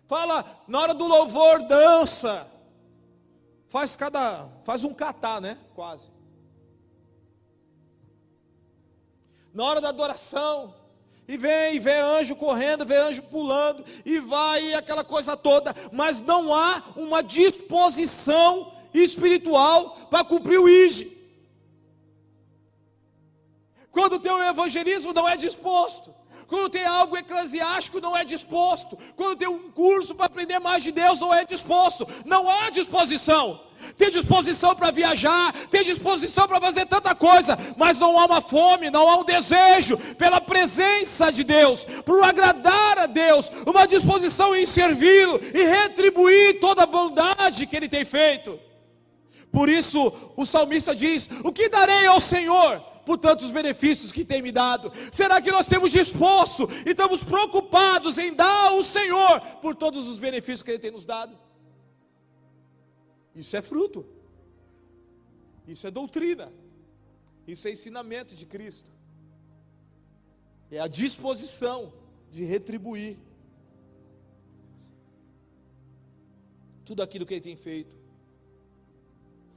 [0.06, 2.46] Fala, na hora do louvor, dança.
[3.68, 5.58] Faz cada, faz um catar, né?
[5.74, 6.12] Quase.
[9.52, 10.74] Na hora da adoração,
[11.26, 15.74] e vem, e vê anjo correndo, vê anjo pulando, e vai e aquela coisa toda,
[15.92, 21.12] mas não há uma disposição espiritual para cumprir o ID.
[23.90, 26.14] Quando tem um evangelismo não é disposto.
[26.46, 28.98] Quando tem algo eclesiástico, não é disposto.
[29.16, 32.06] Quando tem um curso para aprender mais de Deus, não é disposto.
[32.24, 33.60] Não há disposição.
[33.96, 38.90] Tem disposição para viajar, tem disposição para fazer tanta coisa, mas não há uma fome,
[38.90, 44.64] não há um desejo pela presença de Deus, por agradar a Deus, uma disposição em
[44.64, 48.58] servi-lo e retribuir toda a bondade que Ele tem feito.
[49.52, 52.93] Por isso, o salmista diz: O que darei ao Senhor?
[53.04, 54.90] Por tantos benefícios que tem me dado?
[55.12, 60.18] Será que nós temos disposto e estamos preocupados em dar ao Senhor por todos os
[60.18, 61.38] benefícios que Ele tem nos dado?
[63.34, 64.06] Isso é fruto,
[65.66, 66.52] isso é doutrina,
[67.46, 68.90] isso é ensinamento de Cristo,
[70.70, 71.92] é a disposição
[72.30, 73.18] de retribuir
[76.84, 77.96] tudo aquilo que Ele tem feito.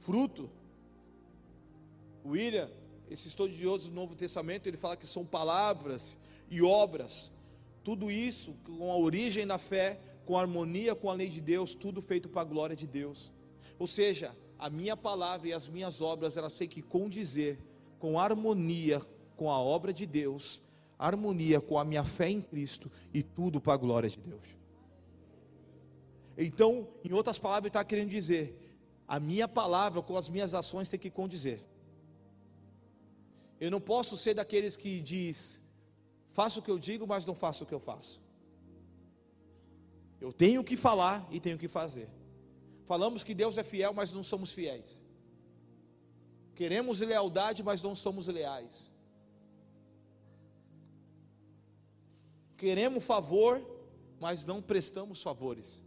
[0.00, 0.50] Fruto,
[2.24, 2.70] William
[3.10, 6.18] esse estudioso do Novo Testamento, ele fala que são palavras
[6.50, 7.32] e obras,
[7.82, 12.02] tudo isso com a origem na fé, com harmonia com a lei de Deus, tudo
[12.02, 13.32] feito para a glória de Deus.
[13.78, 17.58] Ou seja, a minha palavra e as minhas obras, elas têm que condizer
[17.98, 19.00] com harmonia
[19.36, 20.60] com a obra de Deus,
[20.98, 24.42] harmonia com a minha fé em Cristo e tudo para a glória de Deus.
[26.36, 28.56] Então, em outras palavras, está querendo dizer:
[29.06, 31.64] a minha palavra com as minhas ações tem que condizer.
[33.60, 35.60] Eu não posso ser daqueles que diz,
[36.30, 38.20] faço o que eu digo, mas não faço o que eu faço.
[40.20, 42.08] Eu tenho que falar e tenho que fazer.
[42.84, 45.02] Falamos que Deus é fiel, mas não somos fiéis.
[46.54, 48.92] Queremos lealdade, mas não somos leais.
[52.56, 53.64] Queremos favor,
[54.18, 55.82] mas não prestamos favores.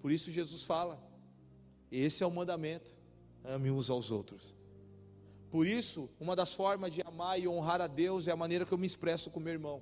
[0.00, 1.02] Por isso Jesus fala:
[1.90, 2.94] esse é o mandamento,
[3.42, 4.54] ame uns aos outros.
[5.54, 8.72] Por isso, uma das formas de amar e honrar a Deus é a maneira que
[8.74, 9.80] eu me expresso com meu irmão.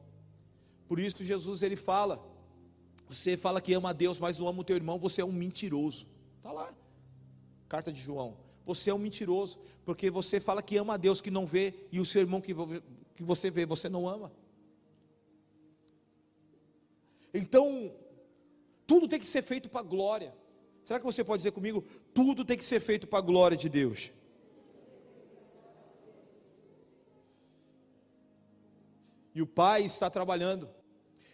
[0.87, 2.23] Por isso Jesus ele fala:
[3.09, 5.33] você fala que ama a Deus, mas não ama o teu irmão, você é um
[5.33, 6.07] mentiroso.
[6.37, 6.75] Está lá.
[7.71, 8.37] Carta de João.
[8.67, 12.01] Você é um mentiroso, porque você fala que ama a Deus que não vê, e
[12.01, 12.55] o seu irmão que,
[13.17, 14.31] que você vê, você não ama.
[17.33, 17.91] Então,
[18.87, 20.37] tudo tem que ser feito para a glória.
[20.85, 21.83] Será que você pode dizer comigo?
[22.13, 24.13] Tudo tem que ser feito para a glória de Deus.
[29.35, 30.69] E o Pai está trabalhando,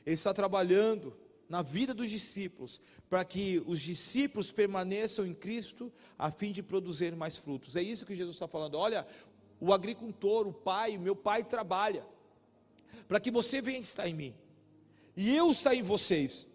[0.07, 1.17] Ele está trabalhando
[1.49, 7.17] na vida dos discípulos, para que os discípulos permaneçam em Cristo, a fim de produzir
[7.17, 7.75] mais frutos.
[7.75, 8.77] É isso que Jesus está falando.
[8.77, 9.07] Olha,
[9.59, 12.07] o agricultor, o pai, o meu pai trabalha,
[13.07, 14.35] para que você venha estar em mim,
[15.17, 16.47] e eu estar em vocês.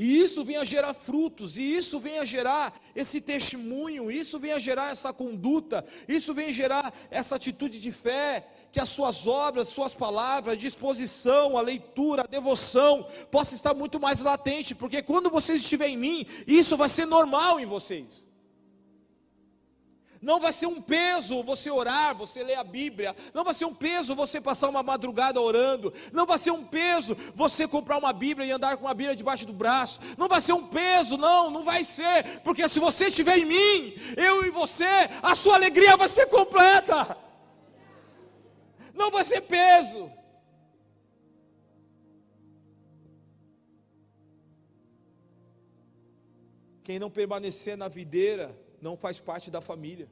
[0.00, 5.12] E isso venha gerar frutos, e isso venha gerar esse testemunho, isso venha gerar essa
[5.12, 10.56] conduta, isso venha gerar essa atitude de fé, que as suas obras, suas palavras, a
[10.56, 15.98] disposição, a leitura, a devoção, possa estar muito mais latente, porque quando vocês estiverem em
[15.98, 18.27] mim, isso vai ser normal em vocês.
[20.20, 23.14] Não vai ser um peso você orar, você ler a Bíblia.
[23.32, 25.92] Não vai ser um peso você passar uma madrugada orando.
[26.12, 29.46] Não vai ser um peso você comprar uma Bíblia e andar com uma Bíblia debaixo
[29.46, 30.00] do braço.
[30.16, 32.40] Não vai ser um peso, não, não vai ser.
[32.40, 37.16] Porque se você estiver em mim, eu e você, a sua alegria vai ser completa
[38.98, 40.10] não vai ser peso.
[46.82, 50.08] Quem não permanecer na videira não faz parte da família.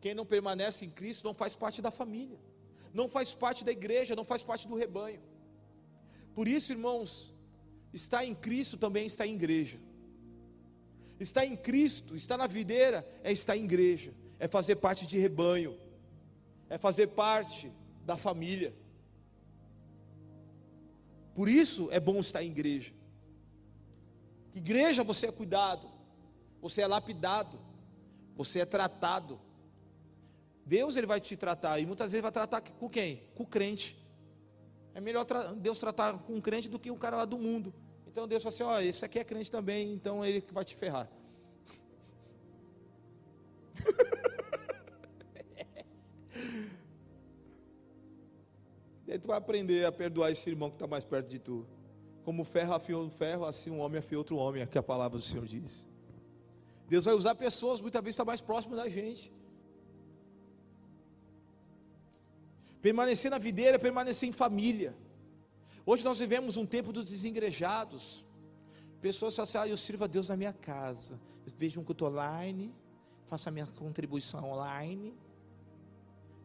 [0.00, 2.38] Quem não permanece em Cristo não faz parte da família,
[2.92, 5.20] não faz parte da igreja, não faz parte do rebanho.
[6.34, 7.32] Por isso, irmãos,
[7.92, 9.78] estar em Cristo também está em igreja.
[11.20, 15.78] Estar em Cristo, estar na videira é estar em igreja, é fazer parte de rebanho
[16.72, 17.70] é fazer parte
[18.06, 18.74] da família.
[21.34, 22.94] Por isso é bom estar em igreja.
[24.54, 25.86] Igreja você é cuidado,
[26.62, 27.58] você é lapidado,
[28.36, 29.40] você é tratado.
[30.64, 33.24] Deus ele vai te tratar e muitas vezes vai tratar com quem?
[33.34, 34.00] Com o crente.
[34.94, 37.74] É melhor tra Deus tratar com um crente do que um cara lá do mundo.
[38.06, 41.10] Então Deus fala assim: ó, esse aqui é crente também, então ele vai te ferrar.
[49.08, 51.66] Aí tu vai aprender a perdoar esse irmão que está mais perto de tu.
[52.24, 55.24] Como ferro afiou ferro, assim um homem afiou outro homem, é que a palavra do
[55.24, 55.86] Senhor diz.
[56.92, 59.32] Deus vai usar pessoas, muitas vezes está mais próximo da gente.
[62.82, 64.94] Permanecer na videira é permanecer em família.
[65.86, 68.26] Hoje nós vivemos um tempo dos desengrejados.
[69.00, 71.18] Pessoas falam assim: ah, eu sirvo a Deus na minha casa.
[71.56, 72.74] Vejo um culto online,
[73.24, 75.16] faço a minha contribuição online,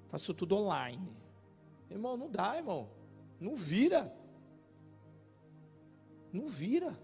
[0.08, 1.12] faço tudo online.
[1.92, 2.90] Irmão, não dá, irmão.
[3.38, 4.16] Não vira.
[6.32, 6.98] Não vira.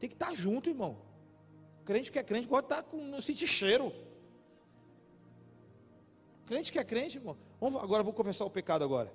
[0.00, 1.06] Tem que estar junto, irmão.
[1.88, 3.90] Crente que é crente gosta de estar com não sentir cheiro.
[6.44, 7.34] Crente que é crente, irmão.
[7.58, 9.10] Vamos, agora vou confessar o pecado agora.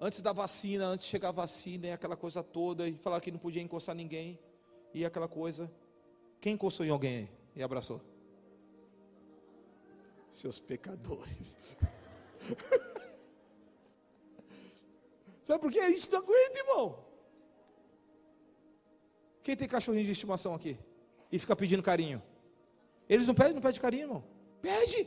[0.00, 3.30] Antes da vacina, antes de chegar a vacina, e aquela coisa toda, e falar que
[3.30, 4.40] não podia encostar ninguém,
[4.92, 5.70] e aquela coisa.
[6.40, 8.00] Quem encostou em alguém e abraçou?
[10.32, 11.56] seus pecadores.
[15.44, 17.13] Sabe por que a gente não aguenta, irmão?
[19.44, 20.78] Quem tem cachorrinho de estimação aqui?
[21.30, 22.20] E fica pedindo carinho?
[23.06, 24.24] Eles não pedem, não pedem carinho, irmão?
[24.62, 25.06] Pede.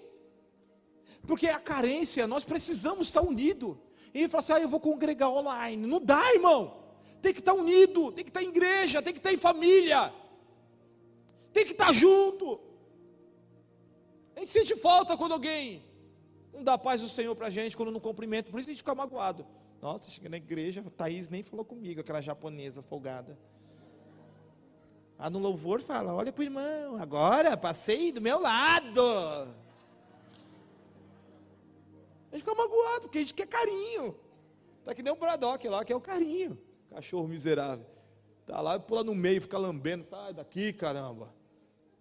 [1.25, 3.75] Porque é a carência, nós precisamos estar unidos.
[4.13, 5.87] E ele fala assim: ah, eu vou congregar online.
[5.87, 6.83] Não dá, irmão.
[7.19, 10.13] Tem que estar unido, tem que estar em igreja, tem que estar em família,
[11.51, 12.59] tem que estar junto.
[14.35, 15.83] A gente sente falta quando alguém
[16.53, 18.51] não dá paz do Senhor para a gente, quando não cumprimenta.
[18.51, 19.47] Por isso a gente fica magoado.
[19.81, 23.35] Nossa, cheguei na igreja, Thaís nem falou comigo, aquela japonesa folgada.
[25.19, 29.01] Ah, no louvor fala, olha para o irmão, agora passei do meu lado.
[32.31, 34.15] A gente fica magoado, porque a gente quer carinho.
[34.85, 36.57] Tá que nem o Bradock lá, que é o carinho.
[36.89, 37.85] Cachorro miserável.
[38.45, 41.33] Tá lá, pula no meio, fica lambendo, sai daqui, caramba.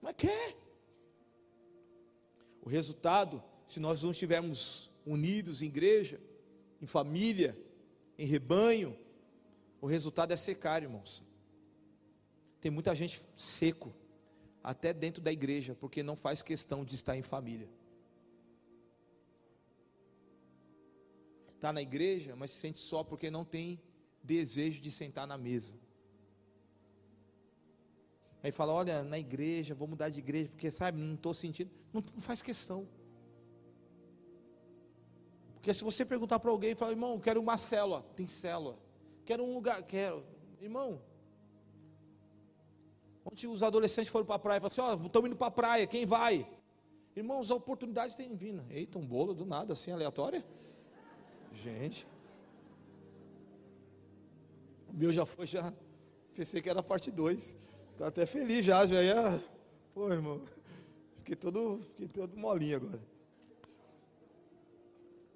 [0.00, 0.56] Mas quer.
[2.62, 6.20] O resultado, se nós não estivermos unidos em igreja,
[6.82, 7.58] em família,
[8.18, 8.96] em rebanho,
[9.80, 11.24] o resultado é secar, irmãos.
[12.66, 13.94] Tem muita gente seco,
[14.60, 17.70] até dentro da igreja, porque não faz questão de estar em família.
[21.54, 23.80] Está na igreja, mas se sente só porque não tem
[24.20, 25.76] desejo de sentar na mesa.
[28.42, 31.70] Aí fala: Olha, na igreja, vou mudar de igreja, porque sabe, não estou sentindo.
[31.92, 32.88] Não, não, faz questão.
[35.54, 38.02] Porque se você perguntar para alguém, fala: Irmão, quero uma célula.
[38.16, 38.76] Tem célula.
[39.24, 39.80] Quero um lugar.
[39.84, 40.26] Quero.
[40.60, 41.00] Irmão.
[43.36, 45.50] Ontem os adolescentes foram para a praia e falaram assim: Olha, estamos indo para a
[45.50, 46.48] praia, quem vai?
[47.14, 48.64] Irmãos, as oportunidades têm vindo.
[48.70, 50.42] Eita, um bolo do nada, assim, aleatória.
[51.52, 52.06] Gente.
[54.88, 55.70] O meu já foi, já.
[56.34, 57.56] Pensei que era a parte 2.
[57.92, 59.44] Estou até feliz já, já ia.
[59.92, 60.40] Pô, irmão.
[61.16, 63.02] Fiquei todo, fiquei todo molinho agora.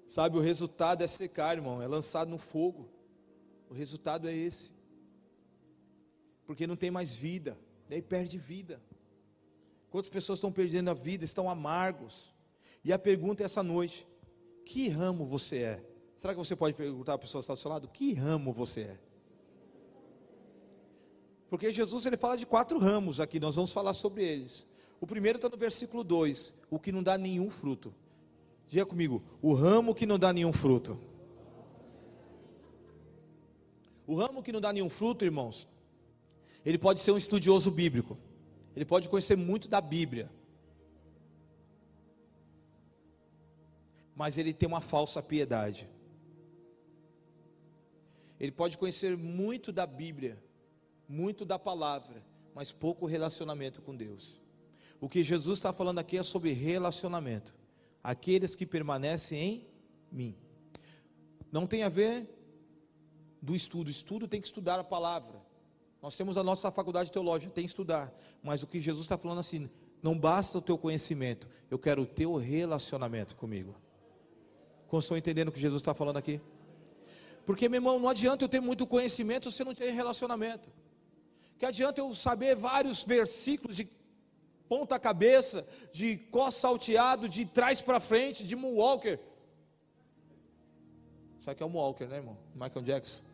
[0.09, 1.79] Sabe, o resultado é secar, irmão.
[1.79, 2.89] É lançado no fogo.
[3.69, 4.71] O resultado é esse.
[6.47, 7.55] Porque não tem mais vida.
[7.91, 8.81] Daí perde vida.
[9.89, 12.33] Quantas pessoas estão perdendo a vida, estão amargos.
[12.85, 14.07] E a pergunta é essa noite:
[14.65, 15.85] que ramo você é?
[16.15, 17.89] Será que você pode perguntar à pessoa que está do seu lado?
[17.89, 18.99] Que ramo você é?
[21.49, 24.65] Porque Jesus ele fala de quatro ramos aqui, nós vamos falar sobre eles.
[25.01, 27.93] O primeiro está no versículo 2: o que não dá nenhum fruto.
[28.67, 30.97] Diga comigo: o ramo que não dá nenhum fruto.
[34.07, 35.67] O ramo que não dá nenhum fruto, irmãos,
[36.65, 38.17] ele pode ser um estudioso bíblico,
[38.75, 40.29] ele pode conhecer muito da Bíblia,
[44.15, 45.89] mas ele tem uma falsa piedade.
[48.39, 50.41] Ele pode conhecer muito da Bíblia,
[51.07, 54.39] muito da palavra, mas pouco relacionamento com Deus.
[54.99, 57.53] O que Jesus está falando aqui é sobre relacionamento.
[58.03, 59.67] Aqueles que permanecem em
[60.11, 60.35] mim.
[61.51, 62.29] Não tem a ver
[63.41, 63.89] do estudo.
[63.89, 65.40] Estudo tem que estudar a palavra.
[66.01, 68.11] Nós temos a nossa faculdade teológica, tem que estudar.
[68.41, 69.69] Mas o que Jesus está falando assim,
[70.01, 73.75] não basta o teu conhecimento, eu quero o teu relacionamento comigo.
[74.87, 76.41] Como estão entendendo o que Jesus está falando aqui?
[77.45, 80.69] Porque, meu irmão, não adianta eu ter muito conhecimento se você não tem relacionamento.
[81.57, 83.87] Que adianta eu saber vários versículos de
[84.67, 89.19] ponta cabeça, de cós salteado, de trás para frente, de moonwalker.
[91.39, 92.37] Sabe que é o moonwalker, né, irmão?
[92.55, 93.30] Michael Jackson.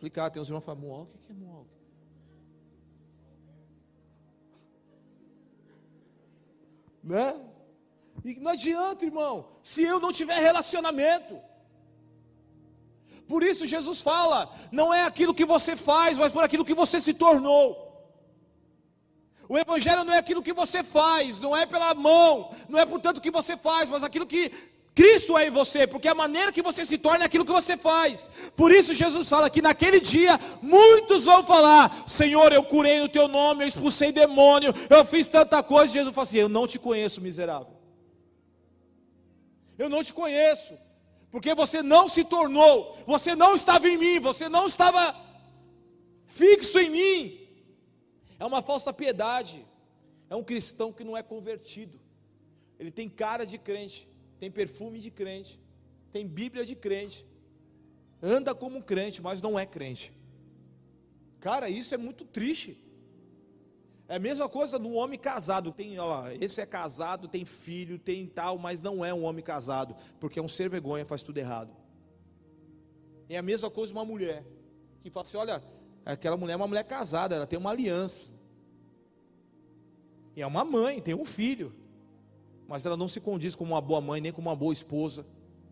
[0.00, 1.78] Explicar, tem uns irmãos que falam, o que é moonwalker?
[7.04, 7.38] Né?
[8.24, 11.38] E não adianta, irmão, se eu não tiver relacionamento.
[13.28, 16.98] Por isso Jesus fala: não é aquilo que você faz, mas por aquilo que você
[16.98, 17.86] se tornou.
[19.50, 23.02] O Evangelho não é aquilo que você faz, não é pela mão, não é por
[23.02, 24.50] tanto que você faz, mas aquilo que
[25.00, 27.74] Cristo é em você, porque a maneira que você se torna é aquilo que você
[27.74, 28.28] faz.
[28.54, 33.26] Por isso Jesus fala que naquele dia muitos vão falar: Senhor, eu curei no teu
[33.26, 35.94] nome, eu expulsei demônio, eu fiz tanta coisa.
[35.94, 37.74] Jesus fala assim: Eu não te conheço, miserável.
[39.78, 40.74] Eu não te conheço
[41.30, 45.16] porque você não se tornou, você não estava em mim, você não estava
[46.26, 47.48] fixo em mim.
[48.38, 49.64] É uma falsa piedade,
[50.28, 51.98] é um cristão que não é convertido,
[52.78, 54.09] ele tem cara de crente,
[54.40, 55.60] tem perfume de crente,
[56.10, 57.26] tem Bíblia de crente,
[58.22, 60.12] anda como crente, mas não é crente.
[61.38, 62.82] Cara, isso é muito triste.
[64.08, 65.70] É a mesma coisa do homem casado.
[65.72, 69.94] Tem, ó, esse é casado, tem filho, tem tal, mas não é um homem casado,
[70.18, 71.76] porque é um ser vergonha, faz tudo errado.
[73.28, 74.44] É a mesma coisa uma mulher
[75.02, 75.62] que fala assim: olha,
[76.04, 78.28] aquela mulher é uma mulher casada, ela tem uma aliança.
[80.34, 81.72] E é uma mãe, tem um filho.
[82.70, 85.26] Mas ela não se condiz como uma boa mãe, nem como uma boa esposa,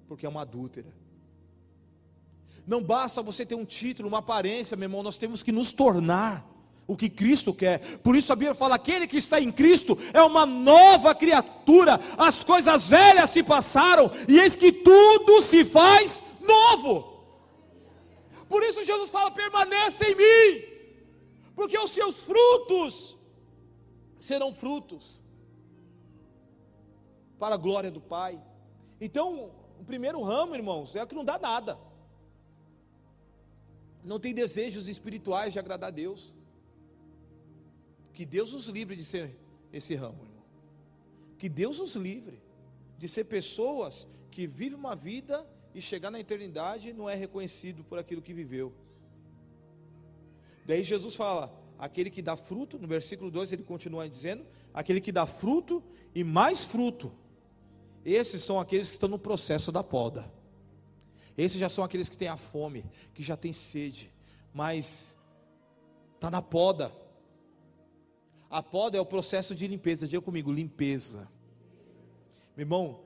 [0.08, 0.92] porque é uma adúltera.
[2.66, 6.44] Não basta você ter um título, uma aparência, meu irmão, nós temos que nos tornar
[6.88, 7.98] o que Cristo quer.
[7.98, 12.42] Por isso a Bíblia fala: aquele que está em Cristo é uma nova criatura, as
[12.42, 17.22] coisas velhas se passaram, e eis que tudo se faz novo.
[18.48, 20.64] Por isso Jesus fala: permaneça em mim,
[21.54, 23.14] porque os seus frutos
[24.18, 25.20] serão frutos
[27.38, 28.40] para a glória do Pai.
[29.00, 31.78] Então, o primeiro ramo, irmãos, é o que não dá nada.
[34.04, 36.34] Não tem desejos espirituais de agradar a Deus.
[38.12, 39.36] Que Deus nos livre de ser
[39.72, 40.44] esse ramo, irmão.
[41.38, 42.42] Que Deus nos livre
[42.98, 47.98] de ser pessoas que vivem uma vida e chegar na eternidade não é reconhecido por
[47.98, 48.72] aquilo que viveu.
[50.66, 55.12] Daí Jesus fala: aquele que dá fruto, no versículo 2 ele continua dizendo: aquele que
[55.12, 55.82] dá fruto
[56.14, 57.12] e mais fruto,
[58.04, 60.30] Esses são aqueles que estão no processo da poda.
[61.36, 62.84] Esses já são aqueles que têm a fome,
[63.14, 64.12] que já têm sede,
[64.52, 65.16] mas
[66.14, 66.92] está na poda.
[68.50, 70.08] A poda é o processo de limpeza.
[70.08, 71.28] Diga comigo, limpeza.
[72.56, 73.00] Meu irmão,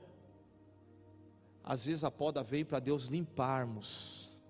[1.63, 4.41] às vezes a poda veio para Deus limparmos.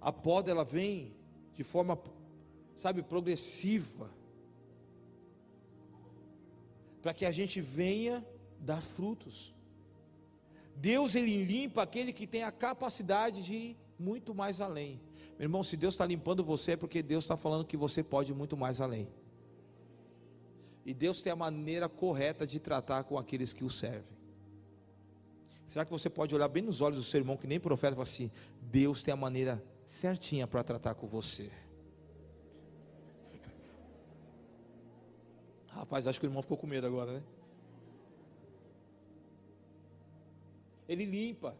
[0.00, 1.16] A poda ela vem
[1.54, 1.98] de forma,
[2.74, 4.10] sabe, progressiva.
[7.02, 8.24] Para que a gente venha
[8.58, 9.54] dar frutos.
[10.76, 15.00] Deus ele limpa aquele que tem a capacidade de ir muito mais além.
[15.38, 18.32] Meu irmão, se Deus está limpando você, é porque Deus está falando que você pode
[18.32, 19.08] ir muito mais além.
[20.84, 24.16] E Deus tem a maneira correta de tratar com aqueles que o servem.
[25.66, 27.96] Será que você pode olhar bem nos olhos do seu irmão, que nem profeta, e
[27.96, 28.30] falar assim:
[28.60, 31.50] Deus tem a maneira certinha para tratar com você?
[35.74, 37.22] Rapaz, acho que o irmão ficou com medo agora, né?
[40.88, 41.56] Ele limpa.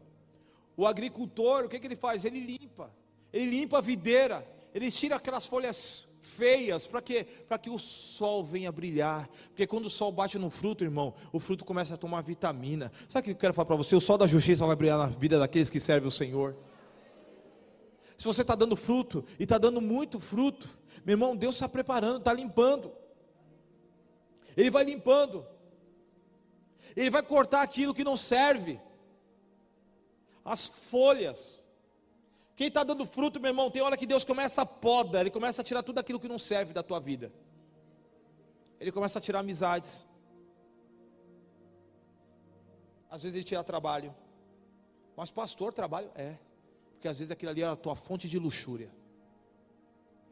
[0.77, 2.25] O agricultor, o que, que ele faz?
[2.25, 2.91] Ele limpa.
[3.33, 4.47] Ele limpa a videira.
[4.75, 7.27] Ele tira aquelas folhas feias, para quê?
[7.49, 9.29] Para que o sol venha brilhar.
[9.49, 12.93] Porque quando o sol bate no fruto, irmão, o fruto começa a tomar vitamina.
[13.09, 13.95] Sabe o que eu quero falar para você?
[13.97, 16.57] O sol da justiça vai brilhar na vida daqueles que servem o Senhor.
[18.17, 20.69] Se você está dando fruto e está dando muito fruto,
[21.05, 22.93] meu irmão, Deus está preparando, está limpando.
[24.57, 25.47] Ele vai limpando.
[26.97, 28.81] Ele vai cortar aquilo que não serve.
[30.45, 31.63] As folhas
[32.55, 35.63] quem está dando fruto, meu irmão, tem hora que Deus começa a poda, Ele começa
[35.63, 37.33] a tirar tudo aquilo que não serve da tua vida.
[38.79, 40.09] Ele começa a tirar amizades.
[43.11, 44.15] Às vezes ele tira trabalho.
[45.17, 46.11] Mas pastor, trabalho?
[46.15, 46.37] É.
[46.93, 48.91] Porque às vezes aquilo ali é a tua fonte de luxúria.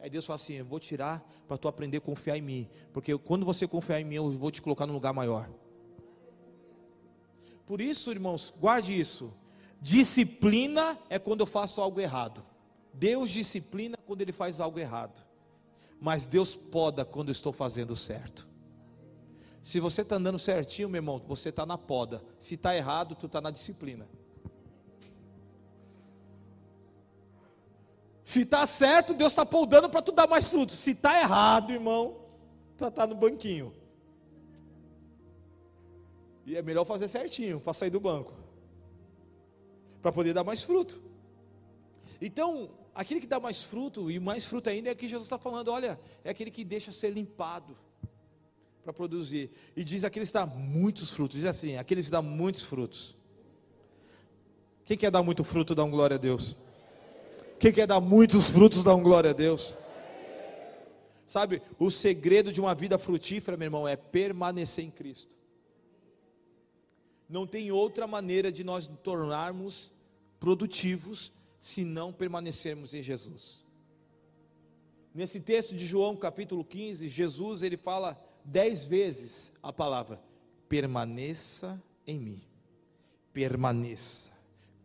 [0.01, 2.69] Aí Deus fala assim: Eu vou tirar para tu aprender a confiar em mim.
[2.91, 5.49] Porque quando você confiar em mim, eu vou te colocar num lugar maior.
[7.65, 9.31] Por isso, irmãos, guarde isso.
[9.79, 12.43] Disciplina é quando eu faço algo errado.
[12.93, 15.23] Deus disciplina quando ele faz algo errado.
[15.99, 18.47] Mas Deus poda quando eu estou fazendo certo.
[19.61, 22.23] Se você está andando certinho, meu irmão, você está na poda.
[22.39, 24.09] Se está errado, tu está na disciplina.
[28.23, 30.75] Se está certo, Deus está podando para tu dar mais frutos.
[30.75, 32.17] Se está errado, irmão,
[32.77, 33.73] tu está no banquinho.
[36.45, 38.41] E é melhor fazer certinho para sair do banco
[40.01, 41.01] para poder dar mais fruto.
[42.19, 45.69] Então, aquele que dá mais fruto, e mais fruto ainda é que Jesus está falando:
[45.69, 47.75] olha, é aquele que deixa ser limpado
[48.83, 49.51] para produzir.
[49.75, 51.37] E diz aquele que dá muitos frutos.
[51.37, 53.15] Diz assim: aqueles que dá muitos frutos.
[54.83, 56.57] Quem quer dar muito fruto, dá um glória a Deus.
[57.61, 59.77] Quem quer dar muitos frutos, dá um glória a Deus.
[61.27, 65.37] Sabe, o segredo de uma vida frutífera, meu irmão, é permanecer em Cristo.
[67.29, 69.91] Não tem outra maneira de nós tornarmos
[70.39, 71.31] produtivos
[71.61, 73.63] se não permanecermos em Jesus.
[75.13, 80.19] Nesse texto de João capítulo 15, Jesus ele fala dez vezes a palavra
[80.67, 82.41] permaneça em mim,
[83.31, 84.31] permaneça,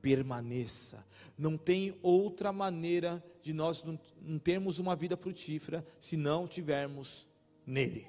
[0.03, 1.03] permaneça.
[1.37, 3.99] Não tem outra maneira de nós não,
[4.39, 7.28] termos uma vida frutífera se não tivermos
[7.66, 8.09] nele.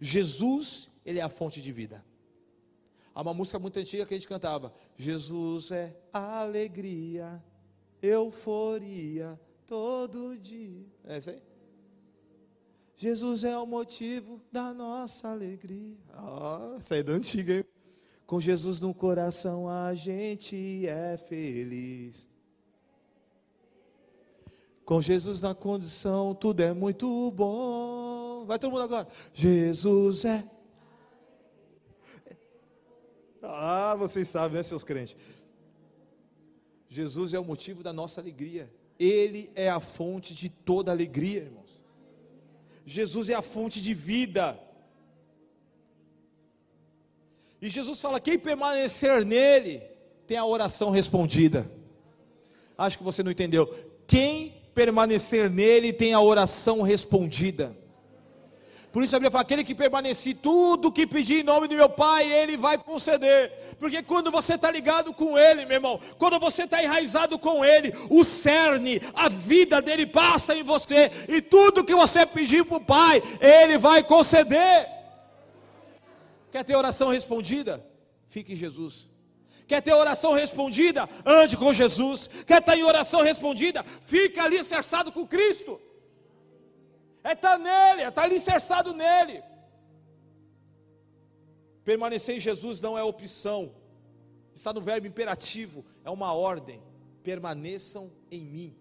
[0.00, 2.04] Jesus, ele é a fonte de vida.
[3.14, 7.42] Há uma música muito antiga que a gente cantava: Jesus é alegria,
[8.02, 10.86] euforia, todo dia.
[11.04, 11.42] É isso aí?
[12.96, 15.96] Jesus é o motivo da nossa alegria.
[16.12, 17.64] Ah, essa é da antiga, hein?
[18.26, 22.28] Com Jesus no coração a gente é feliz.
[24.88, 28.46] Com Jesus na condição tudo é muito bom.
[28.46, 29.06] Vai todo mundo agora.
[29.34, 30.42] Jesus é
[33.42, 35.14] ah, vocês sabem, né, seus crentes?
[36.88, 38.72] Jesus é o motivo da nossa alegria.
[38.98, 41.84] Ele é a fonte de toda alegria, irmãos.
[42.86, 44.58] Jesus é a fonte de vida.
[47.60, 49.82] E Jesus fala: quem permanecer nele
[50.26, 51.70] tem a oração respondida.
[52.78, 53.66] Acho que você não entendeu.
[54.06, 57.76] Quem permanecer nele tem a oração respondida.
[58.92, 61.88] Por isso a Bíblia fala: aquele que permanecer, tudo que pedir em nome do meu
[61.88, 63.76] Pai, Ele vai conceder.
[63.80, 67.92] Porque quando você está ligado com Ele, meu irmão, quando você está enraizado com Ele,
[68.08, 72.80] o cerne, a vida dele passa em você, e tudo que você pedir para o
[72.80, 74.88] Pai, Ele vai conceder.
[76.52, 77.84] Quer ter oração respondida?
[78.28, 79.08] Fique em Jesus.
[79.68, 81.08] Quer ter oração respondida?
[81.24, 82.26] Ande com Jesus.
[82.46, 83.84] Quer estar em oração respondida?
[83.84, 85.80] Fica ali cerçado com Cristo
[87.28, 89.42] é estar tá nele, é estar tá alicerçado nele.
[91.84, 93.74] Permanecer em Jesus não é opção,
[94.54, 96.82] está no verbo imperativo, é uma ordem.
[97.22, 98.76] Permaneçam em mim.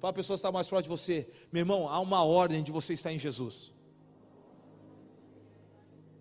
[0.00, 2.94] Para a pessoa estar mais próxima de você, meu irmão, há uma ordem de você
[2.94, 3.72] estar em Jesus.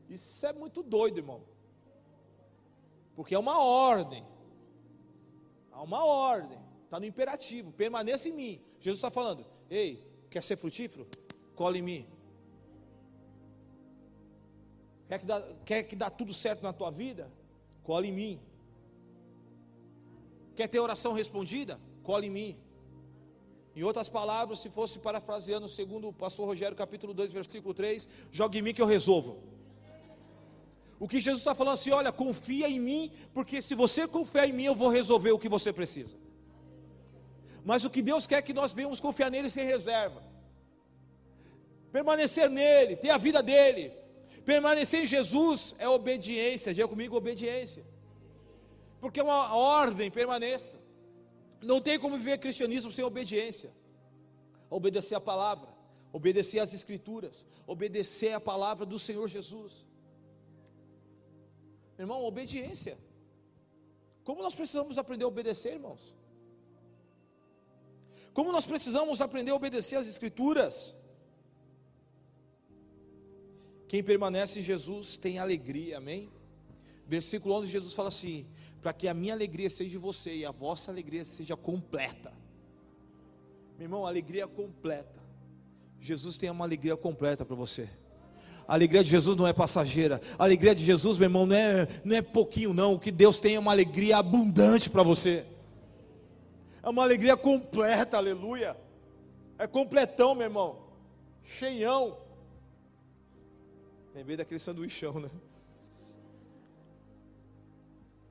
[0.10, 1.44] Isso é muito doido, irmão.
[3.18, 4.24] Porque é uma ordem.
[5.72, 6.60] Há uma ordem.
[6.84, 7.72] Está no imperativo.
[7.72, 8.62] Permaneça em mim.
[8.80, 11.08] Jesus está falando: Ei, quer ser frutífero?
[11.56, 12.08] Cola em mim.
[15.08, 17.32] Quer que, dá, quer que dá tudo certo na tua vida?
[17.84, 18.40] Cola em mim.
[20.56, 21.80] Quer ter oração respondida?
[22.04, 22.60] Cola em mim.
[23.76, 28.60] Em outras palavras, se fosse parafraseando segundo o pastor Rogério, capítulo 2, versículo 3, jogue
[28.60, 29.57] em mim que eu resolvo.
[31.00, 34.54] O que Jesus está falando assim, olha, confia em mim, porque se você confiar em
[34.54, 36.18] mim, eu vou resolver o que você precisa.
[37.64, 40.24] Mas o que Deus quer é que nós venhamos confiar nele sem reserva.
[41.92, 43.92] Permanecer nele, ter a vida dele.
[44.46, 46.74] Permanecer em Jesus é obediência.
[46.74, 47.86] Diga comigo, obediência.
[49.00, 50.80] Porque é uma ordem, permaneça.
[51.62, 53.72] Não tem como viver cristianismo sem obediência.
[54.70, 55.70] Obedecer a palavra,
[56.12, 59.86] obedecer às escrituras, obedecer a palavra do Senhor Jesus.
[61.98, 62.98] Irmão, obediência.
[64.24, 66.16] Como nós precisamos aprender a obedecer, irmãos?
[68.34, 70.96] Como nós precisamos aprender a obedecer às Escrituras?
[73.88, 76.30] Quem permanece em Jesus tem alegria, amém?
[77.08, 78.46] Versículo 11, Jesus fala assim:
[78.82, 82.34] para que a minha alegria seja de você e a vossa alegria seja completa.
[83.78, 85.22] Meu irmão, alegria completa.
[86.00, 87.90] Jesus tem uma alegria completa para você.
[88.68, 90.20] A alegria de Jesus não é passageira.
[90.38, 92.96] A alegria de Jesus, meu irmão, não é, não é pouquinho, não.
[92.96, 95.46] O que Deus tem é uma alegria abundante para você.
[96.84, 98.76] É uma alegria completa, aleluia.
[99.58, 100.80] É completão, meu irmão.
[101.44, 102.18] Cheião.
[104.14, 105.30] Lembrei daquele sanduichão, né?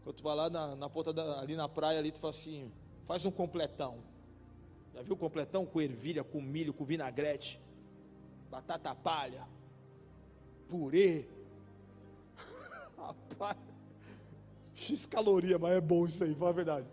[0.05, 2.71] Quando tu vai lá na, na ponta da, ali na praia, ali tu fala assim,
[3.07, 3.99] faz um completão.
[4.95, 7.61] Já viu completão com ervilha, com milho, com vinagrete,
[8.51, 9.47] batata palha,
[10.69, 11.27] purê.
[12.97, 13.57] Rapaz,
[14.75, 16.87] X caloria, mas é bom isso aí, fala a verdade.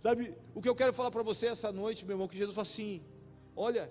[0.00, 2.66] Sabe, o que eu quero falar para você essa noite, meu irmão, que Jesus fala
[2.66, 3.02] assim:
[3.56, 3.90] olha,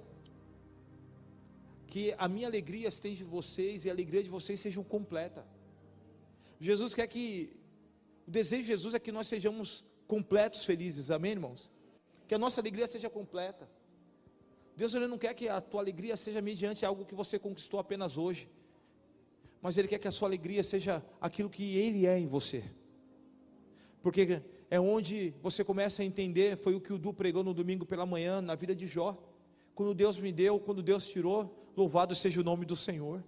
[1.88, 5.46] que a minha alegria esteja em vocês e a alegria de vocês seja completa.
[6.60, 7.56] Jesus quer que,
[8.28, 11.72] o desejo de Jesus é que nós sejamos completos, felizes, amém, irmãos?
[12.28, 13.70] Que a nossa alegria seja completa.
[14.78, 18.16] Deus ele não quer que a tua alegria seja mediante algo que você conquistou apenas
[18.16, 18.48] hoje,
[19.60, 22.64] mas Ele quer que a sua alegria seja aquilo que Ele é em você,
[24.04, 26.58] porque é onde você começa a entender.
[26.58, 29.18] Foi o que o Du pregou no domingo pela manhã, na vida de Jó.
[29.74, 33.24] Quando Deus me deu, quando Deus tirou, louvado seja o nome do Senhor,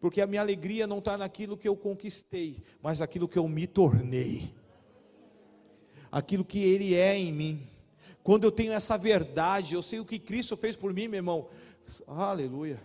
[0.00, 3.66] porque a minha alegria não está naquilo que eu conquistei, mas naquilo que eu me
[3.66, 4.54] tornei,
[6.10, 7.69] aquilo que Ele é em mim.
[8.22, 11.48] Quando eu tenho essa verdade, eu sei o que Cristo fez por mim, meu irmão.
[12.06, 12.80] Aleluia.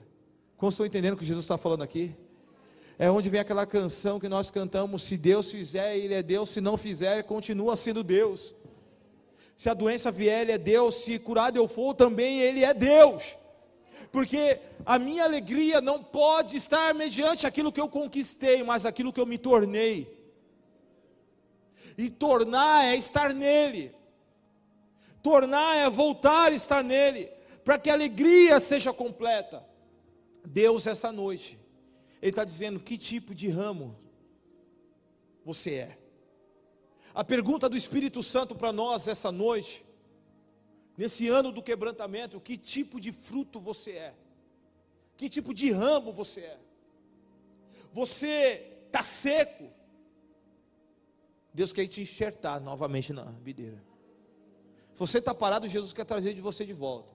[0.57, 2.15] Como estou entendendo o que Jesus está falando aqui?
[2.97, 6.61] É onde vem aquela canção que nós cantamos: se Deus fizer, Ele é Deus, se
[6.61, 8.55] não fizer, continua sendo Deus.
[9.57, 13.35] Se a doença vier, Ele é Deus, se curado eu for, também Ele é Deus.
[14.11, 19.19] Porque a minha alegria não pode estar mediante aquilo que eu conquistei, mas aquilo que
[19.19, 20.13] eu me tornei.
[21.97, 23.93] E tornar é estar nele
[25.25, 27.31] tornar é voltar a estar nele,
[27.63, 29.65] para que a alegria seja completa.
[30.45, 31.57] Deus, essa noite,
[32.21, 33.97] Ele está dizendo que tipo de ramo
[35.43, 35.97] você é.
[37.11, 39.83] A pergunta do Espírito Santo para nós essa noite,
[40.95, 44.13] nesse ano do quebrantamento, que tipo de fruto você é?
[45.17, 46.59] Que tipo de ramo você é?
[47.91, 49.71] Você está seco?
[51.51, 53.94] Deus quer te enxertar novamente na videira.
[54.95, 57.13] Você está parado, Jesus quer trazer de você de volta.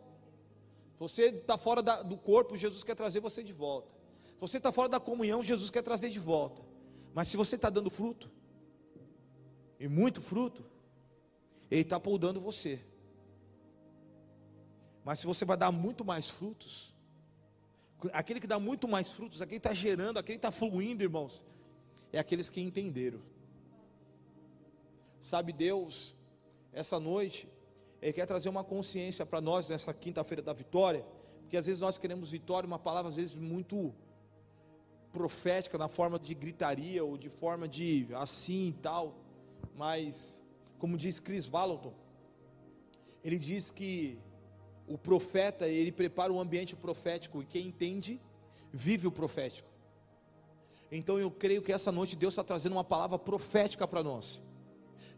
[0.99, 3.89] Você está fora da, do corpo, Jesus quer trazer você de volta.
[4.39, 6.62] Você está fora da comunhão, Jesus quer trazer de volta.
[7.14, 8.31] Mas se você está dando fruto,
[9.78, 10.62] e muito fruto,
[11.70, 12.78] Ele está poudando você.
[15.03, 16.95] Mas se você vai dar muito mais frutos,
[18.12, 21.43] aquele que dá muito mais frutos, aquele que está gerando, aquele que está fluindo, irmãos,
[22.12, 23.20] é aqueles que entenderam.
[25.20, 26.14] Sabe Deus,
[26.72, 27.49] essa noite,
[28.01, 31.05] ele quer trazer uma consciência para nós nessa quinta-feira da vitória,
[31.40, 33.94] porque às vezes nós queremos vitória, uma palavra às vezes muito
[35.12, 39.16] profética, na forma de gritaria ou de forma de assim e tal,
[39.74, 40.42] mas,
[40.78, 41.92] como diz Chris Valentin,
[43.22, 44.18] ele diz que
[44.86, 48.20] o profeta, ele prepara um ambiente profético, e quem entende,
[48.72, 49.68] vive o profético.
[50.90, 54.42] Então eu creio que essa noite Deus está trazendo uma palavra profética para nós.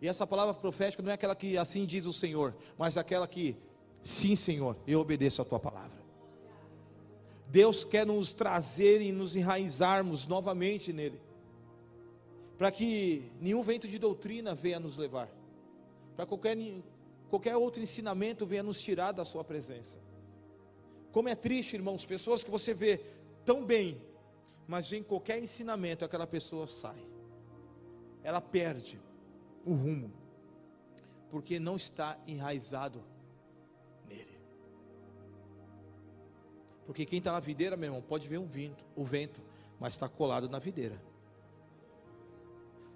[0.00, 3.56] E essa palavra profética não é aquela que assim diz o Senhor, mas aquela que,
[4.02, 6.02] sim, Senhor, eu obedeço a tua palavra.
[7.48, 11.20] Deus quer nos trazer e nos enraizarmos novamente nele,
[12.56, 15.28] para que nenhum vento de doutrina venha nos levar,
[16.16, 16.56] para qualquer,
[17.28, 20.00] qualquer outro ensinamento venha nos tirar da Sua presença.
[21.12, 23.00] Como é triste, irmãos, pessoas que você vê
[23.44, 24.00] tão bem,
[24.66, 27.06] mas vem qualquer ensinamento, aquela pessoa sai,
[28.24, 28.98] ela perde
[29.64, 30.12] o rumo,
[31.30, 33.02] porque não está enraizado
[34.06, 34.40] nele.
[36.86, 39.40] Porque quem está na videira, meu irmão, pode ver o vento, o vento,
[39.78, 41.00] mas está colado na videira.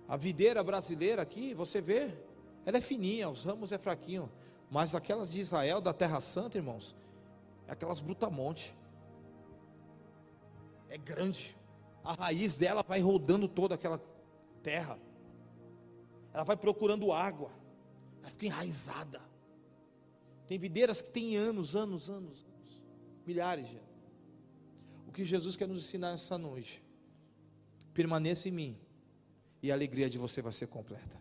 [0.09, 2.17] A videira brasileira aqui, você vê,
[2.65, 4.31] ela é fininha, os ramos é fraquinho,
[4.71, 6.95] mas aquelas de Israel, da Terra Santa, irmãos,
[7.67, 8.77] é aquelas brutamonte.
[10.89, 11.57] É grande.
[12.05, 14.01] A raiz dela vai rodando toda aquela
[14.63, 14.99] terra.
[16.37, 17.51] Ela vai procurando água.
[18.21, 19.23] Ela fica enraizada.
[20.47, 22.57] Tem videiras que têm anos, anos, anos, anos
[23.27, 23.89] milhares de anos.
[25.07, 26.83] O que Jesus quer nos ensinar essa noite?
[27.93, 28.79] Permaneça em mim,
[29.63, 31.21] e a alegria de você vai ser completa.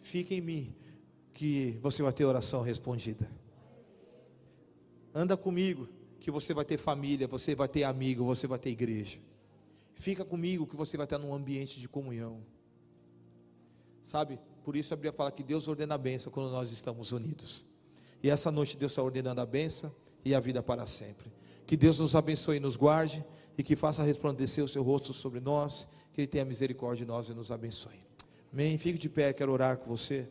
[0.00, 0.76] Fique em mim,
[1.34, 3.28] que você vai ter oração respondida.
[5.14, 5.88] Anda comigo,
[6.20, 9.18] que você vai ter família, você vai ter amigo, você vai ter igreja.
[9.94, 12.44] Fica comigo, que você vai estar num ambiente de comunhão.
[14.02, 14.38] Sabe?
[14.64, 17.66] Por isso a Bíblia fala que Deus ordena a bênção quando nós estamos unidos.
[18.22, 19.94] E essa noite Deus está ordenando a bênção
[20.24, 21.32] e a vida para sempre.
[21.66, 23.24] Que Deus nos abençoe e nos guarde
[23.56, 27.28] e que faça resplandecer o seu rosto sobre nós, que Ele tenha misericórdia de nós
[27.28, 28.00] e nos abençoe.
[28.52, 28.76] Amém.
[28.78, 30.28] Fique de pé, quero orar com você.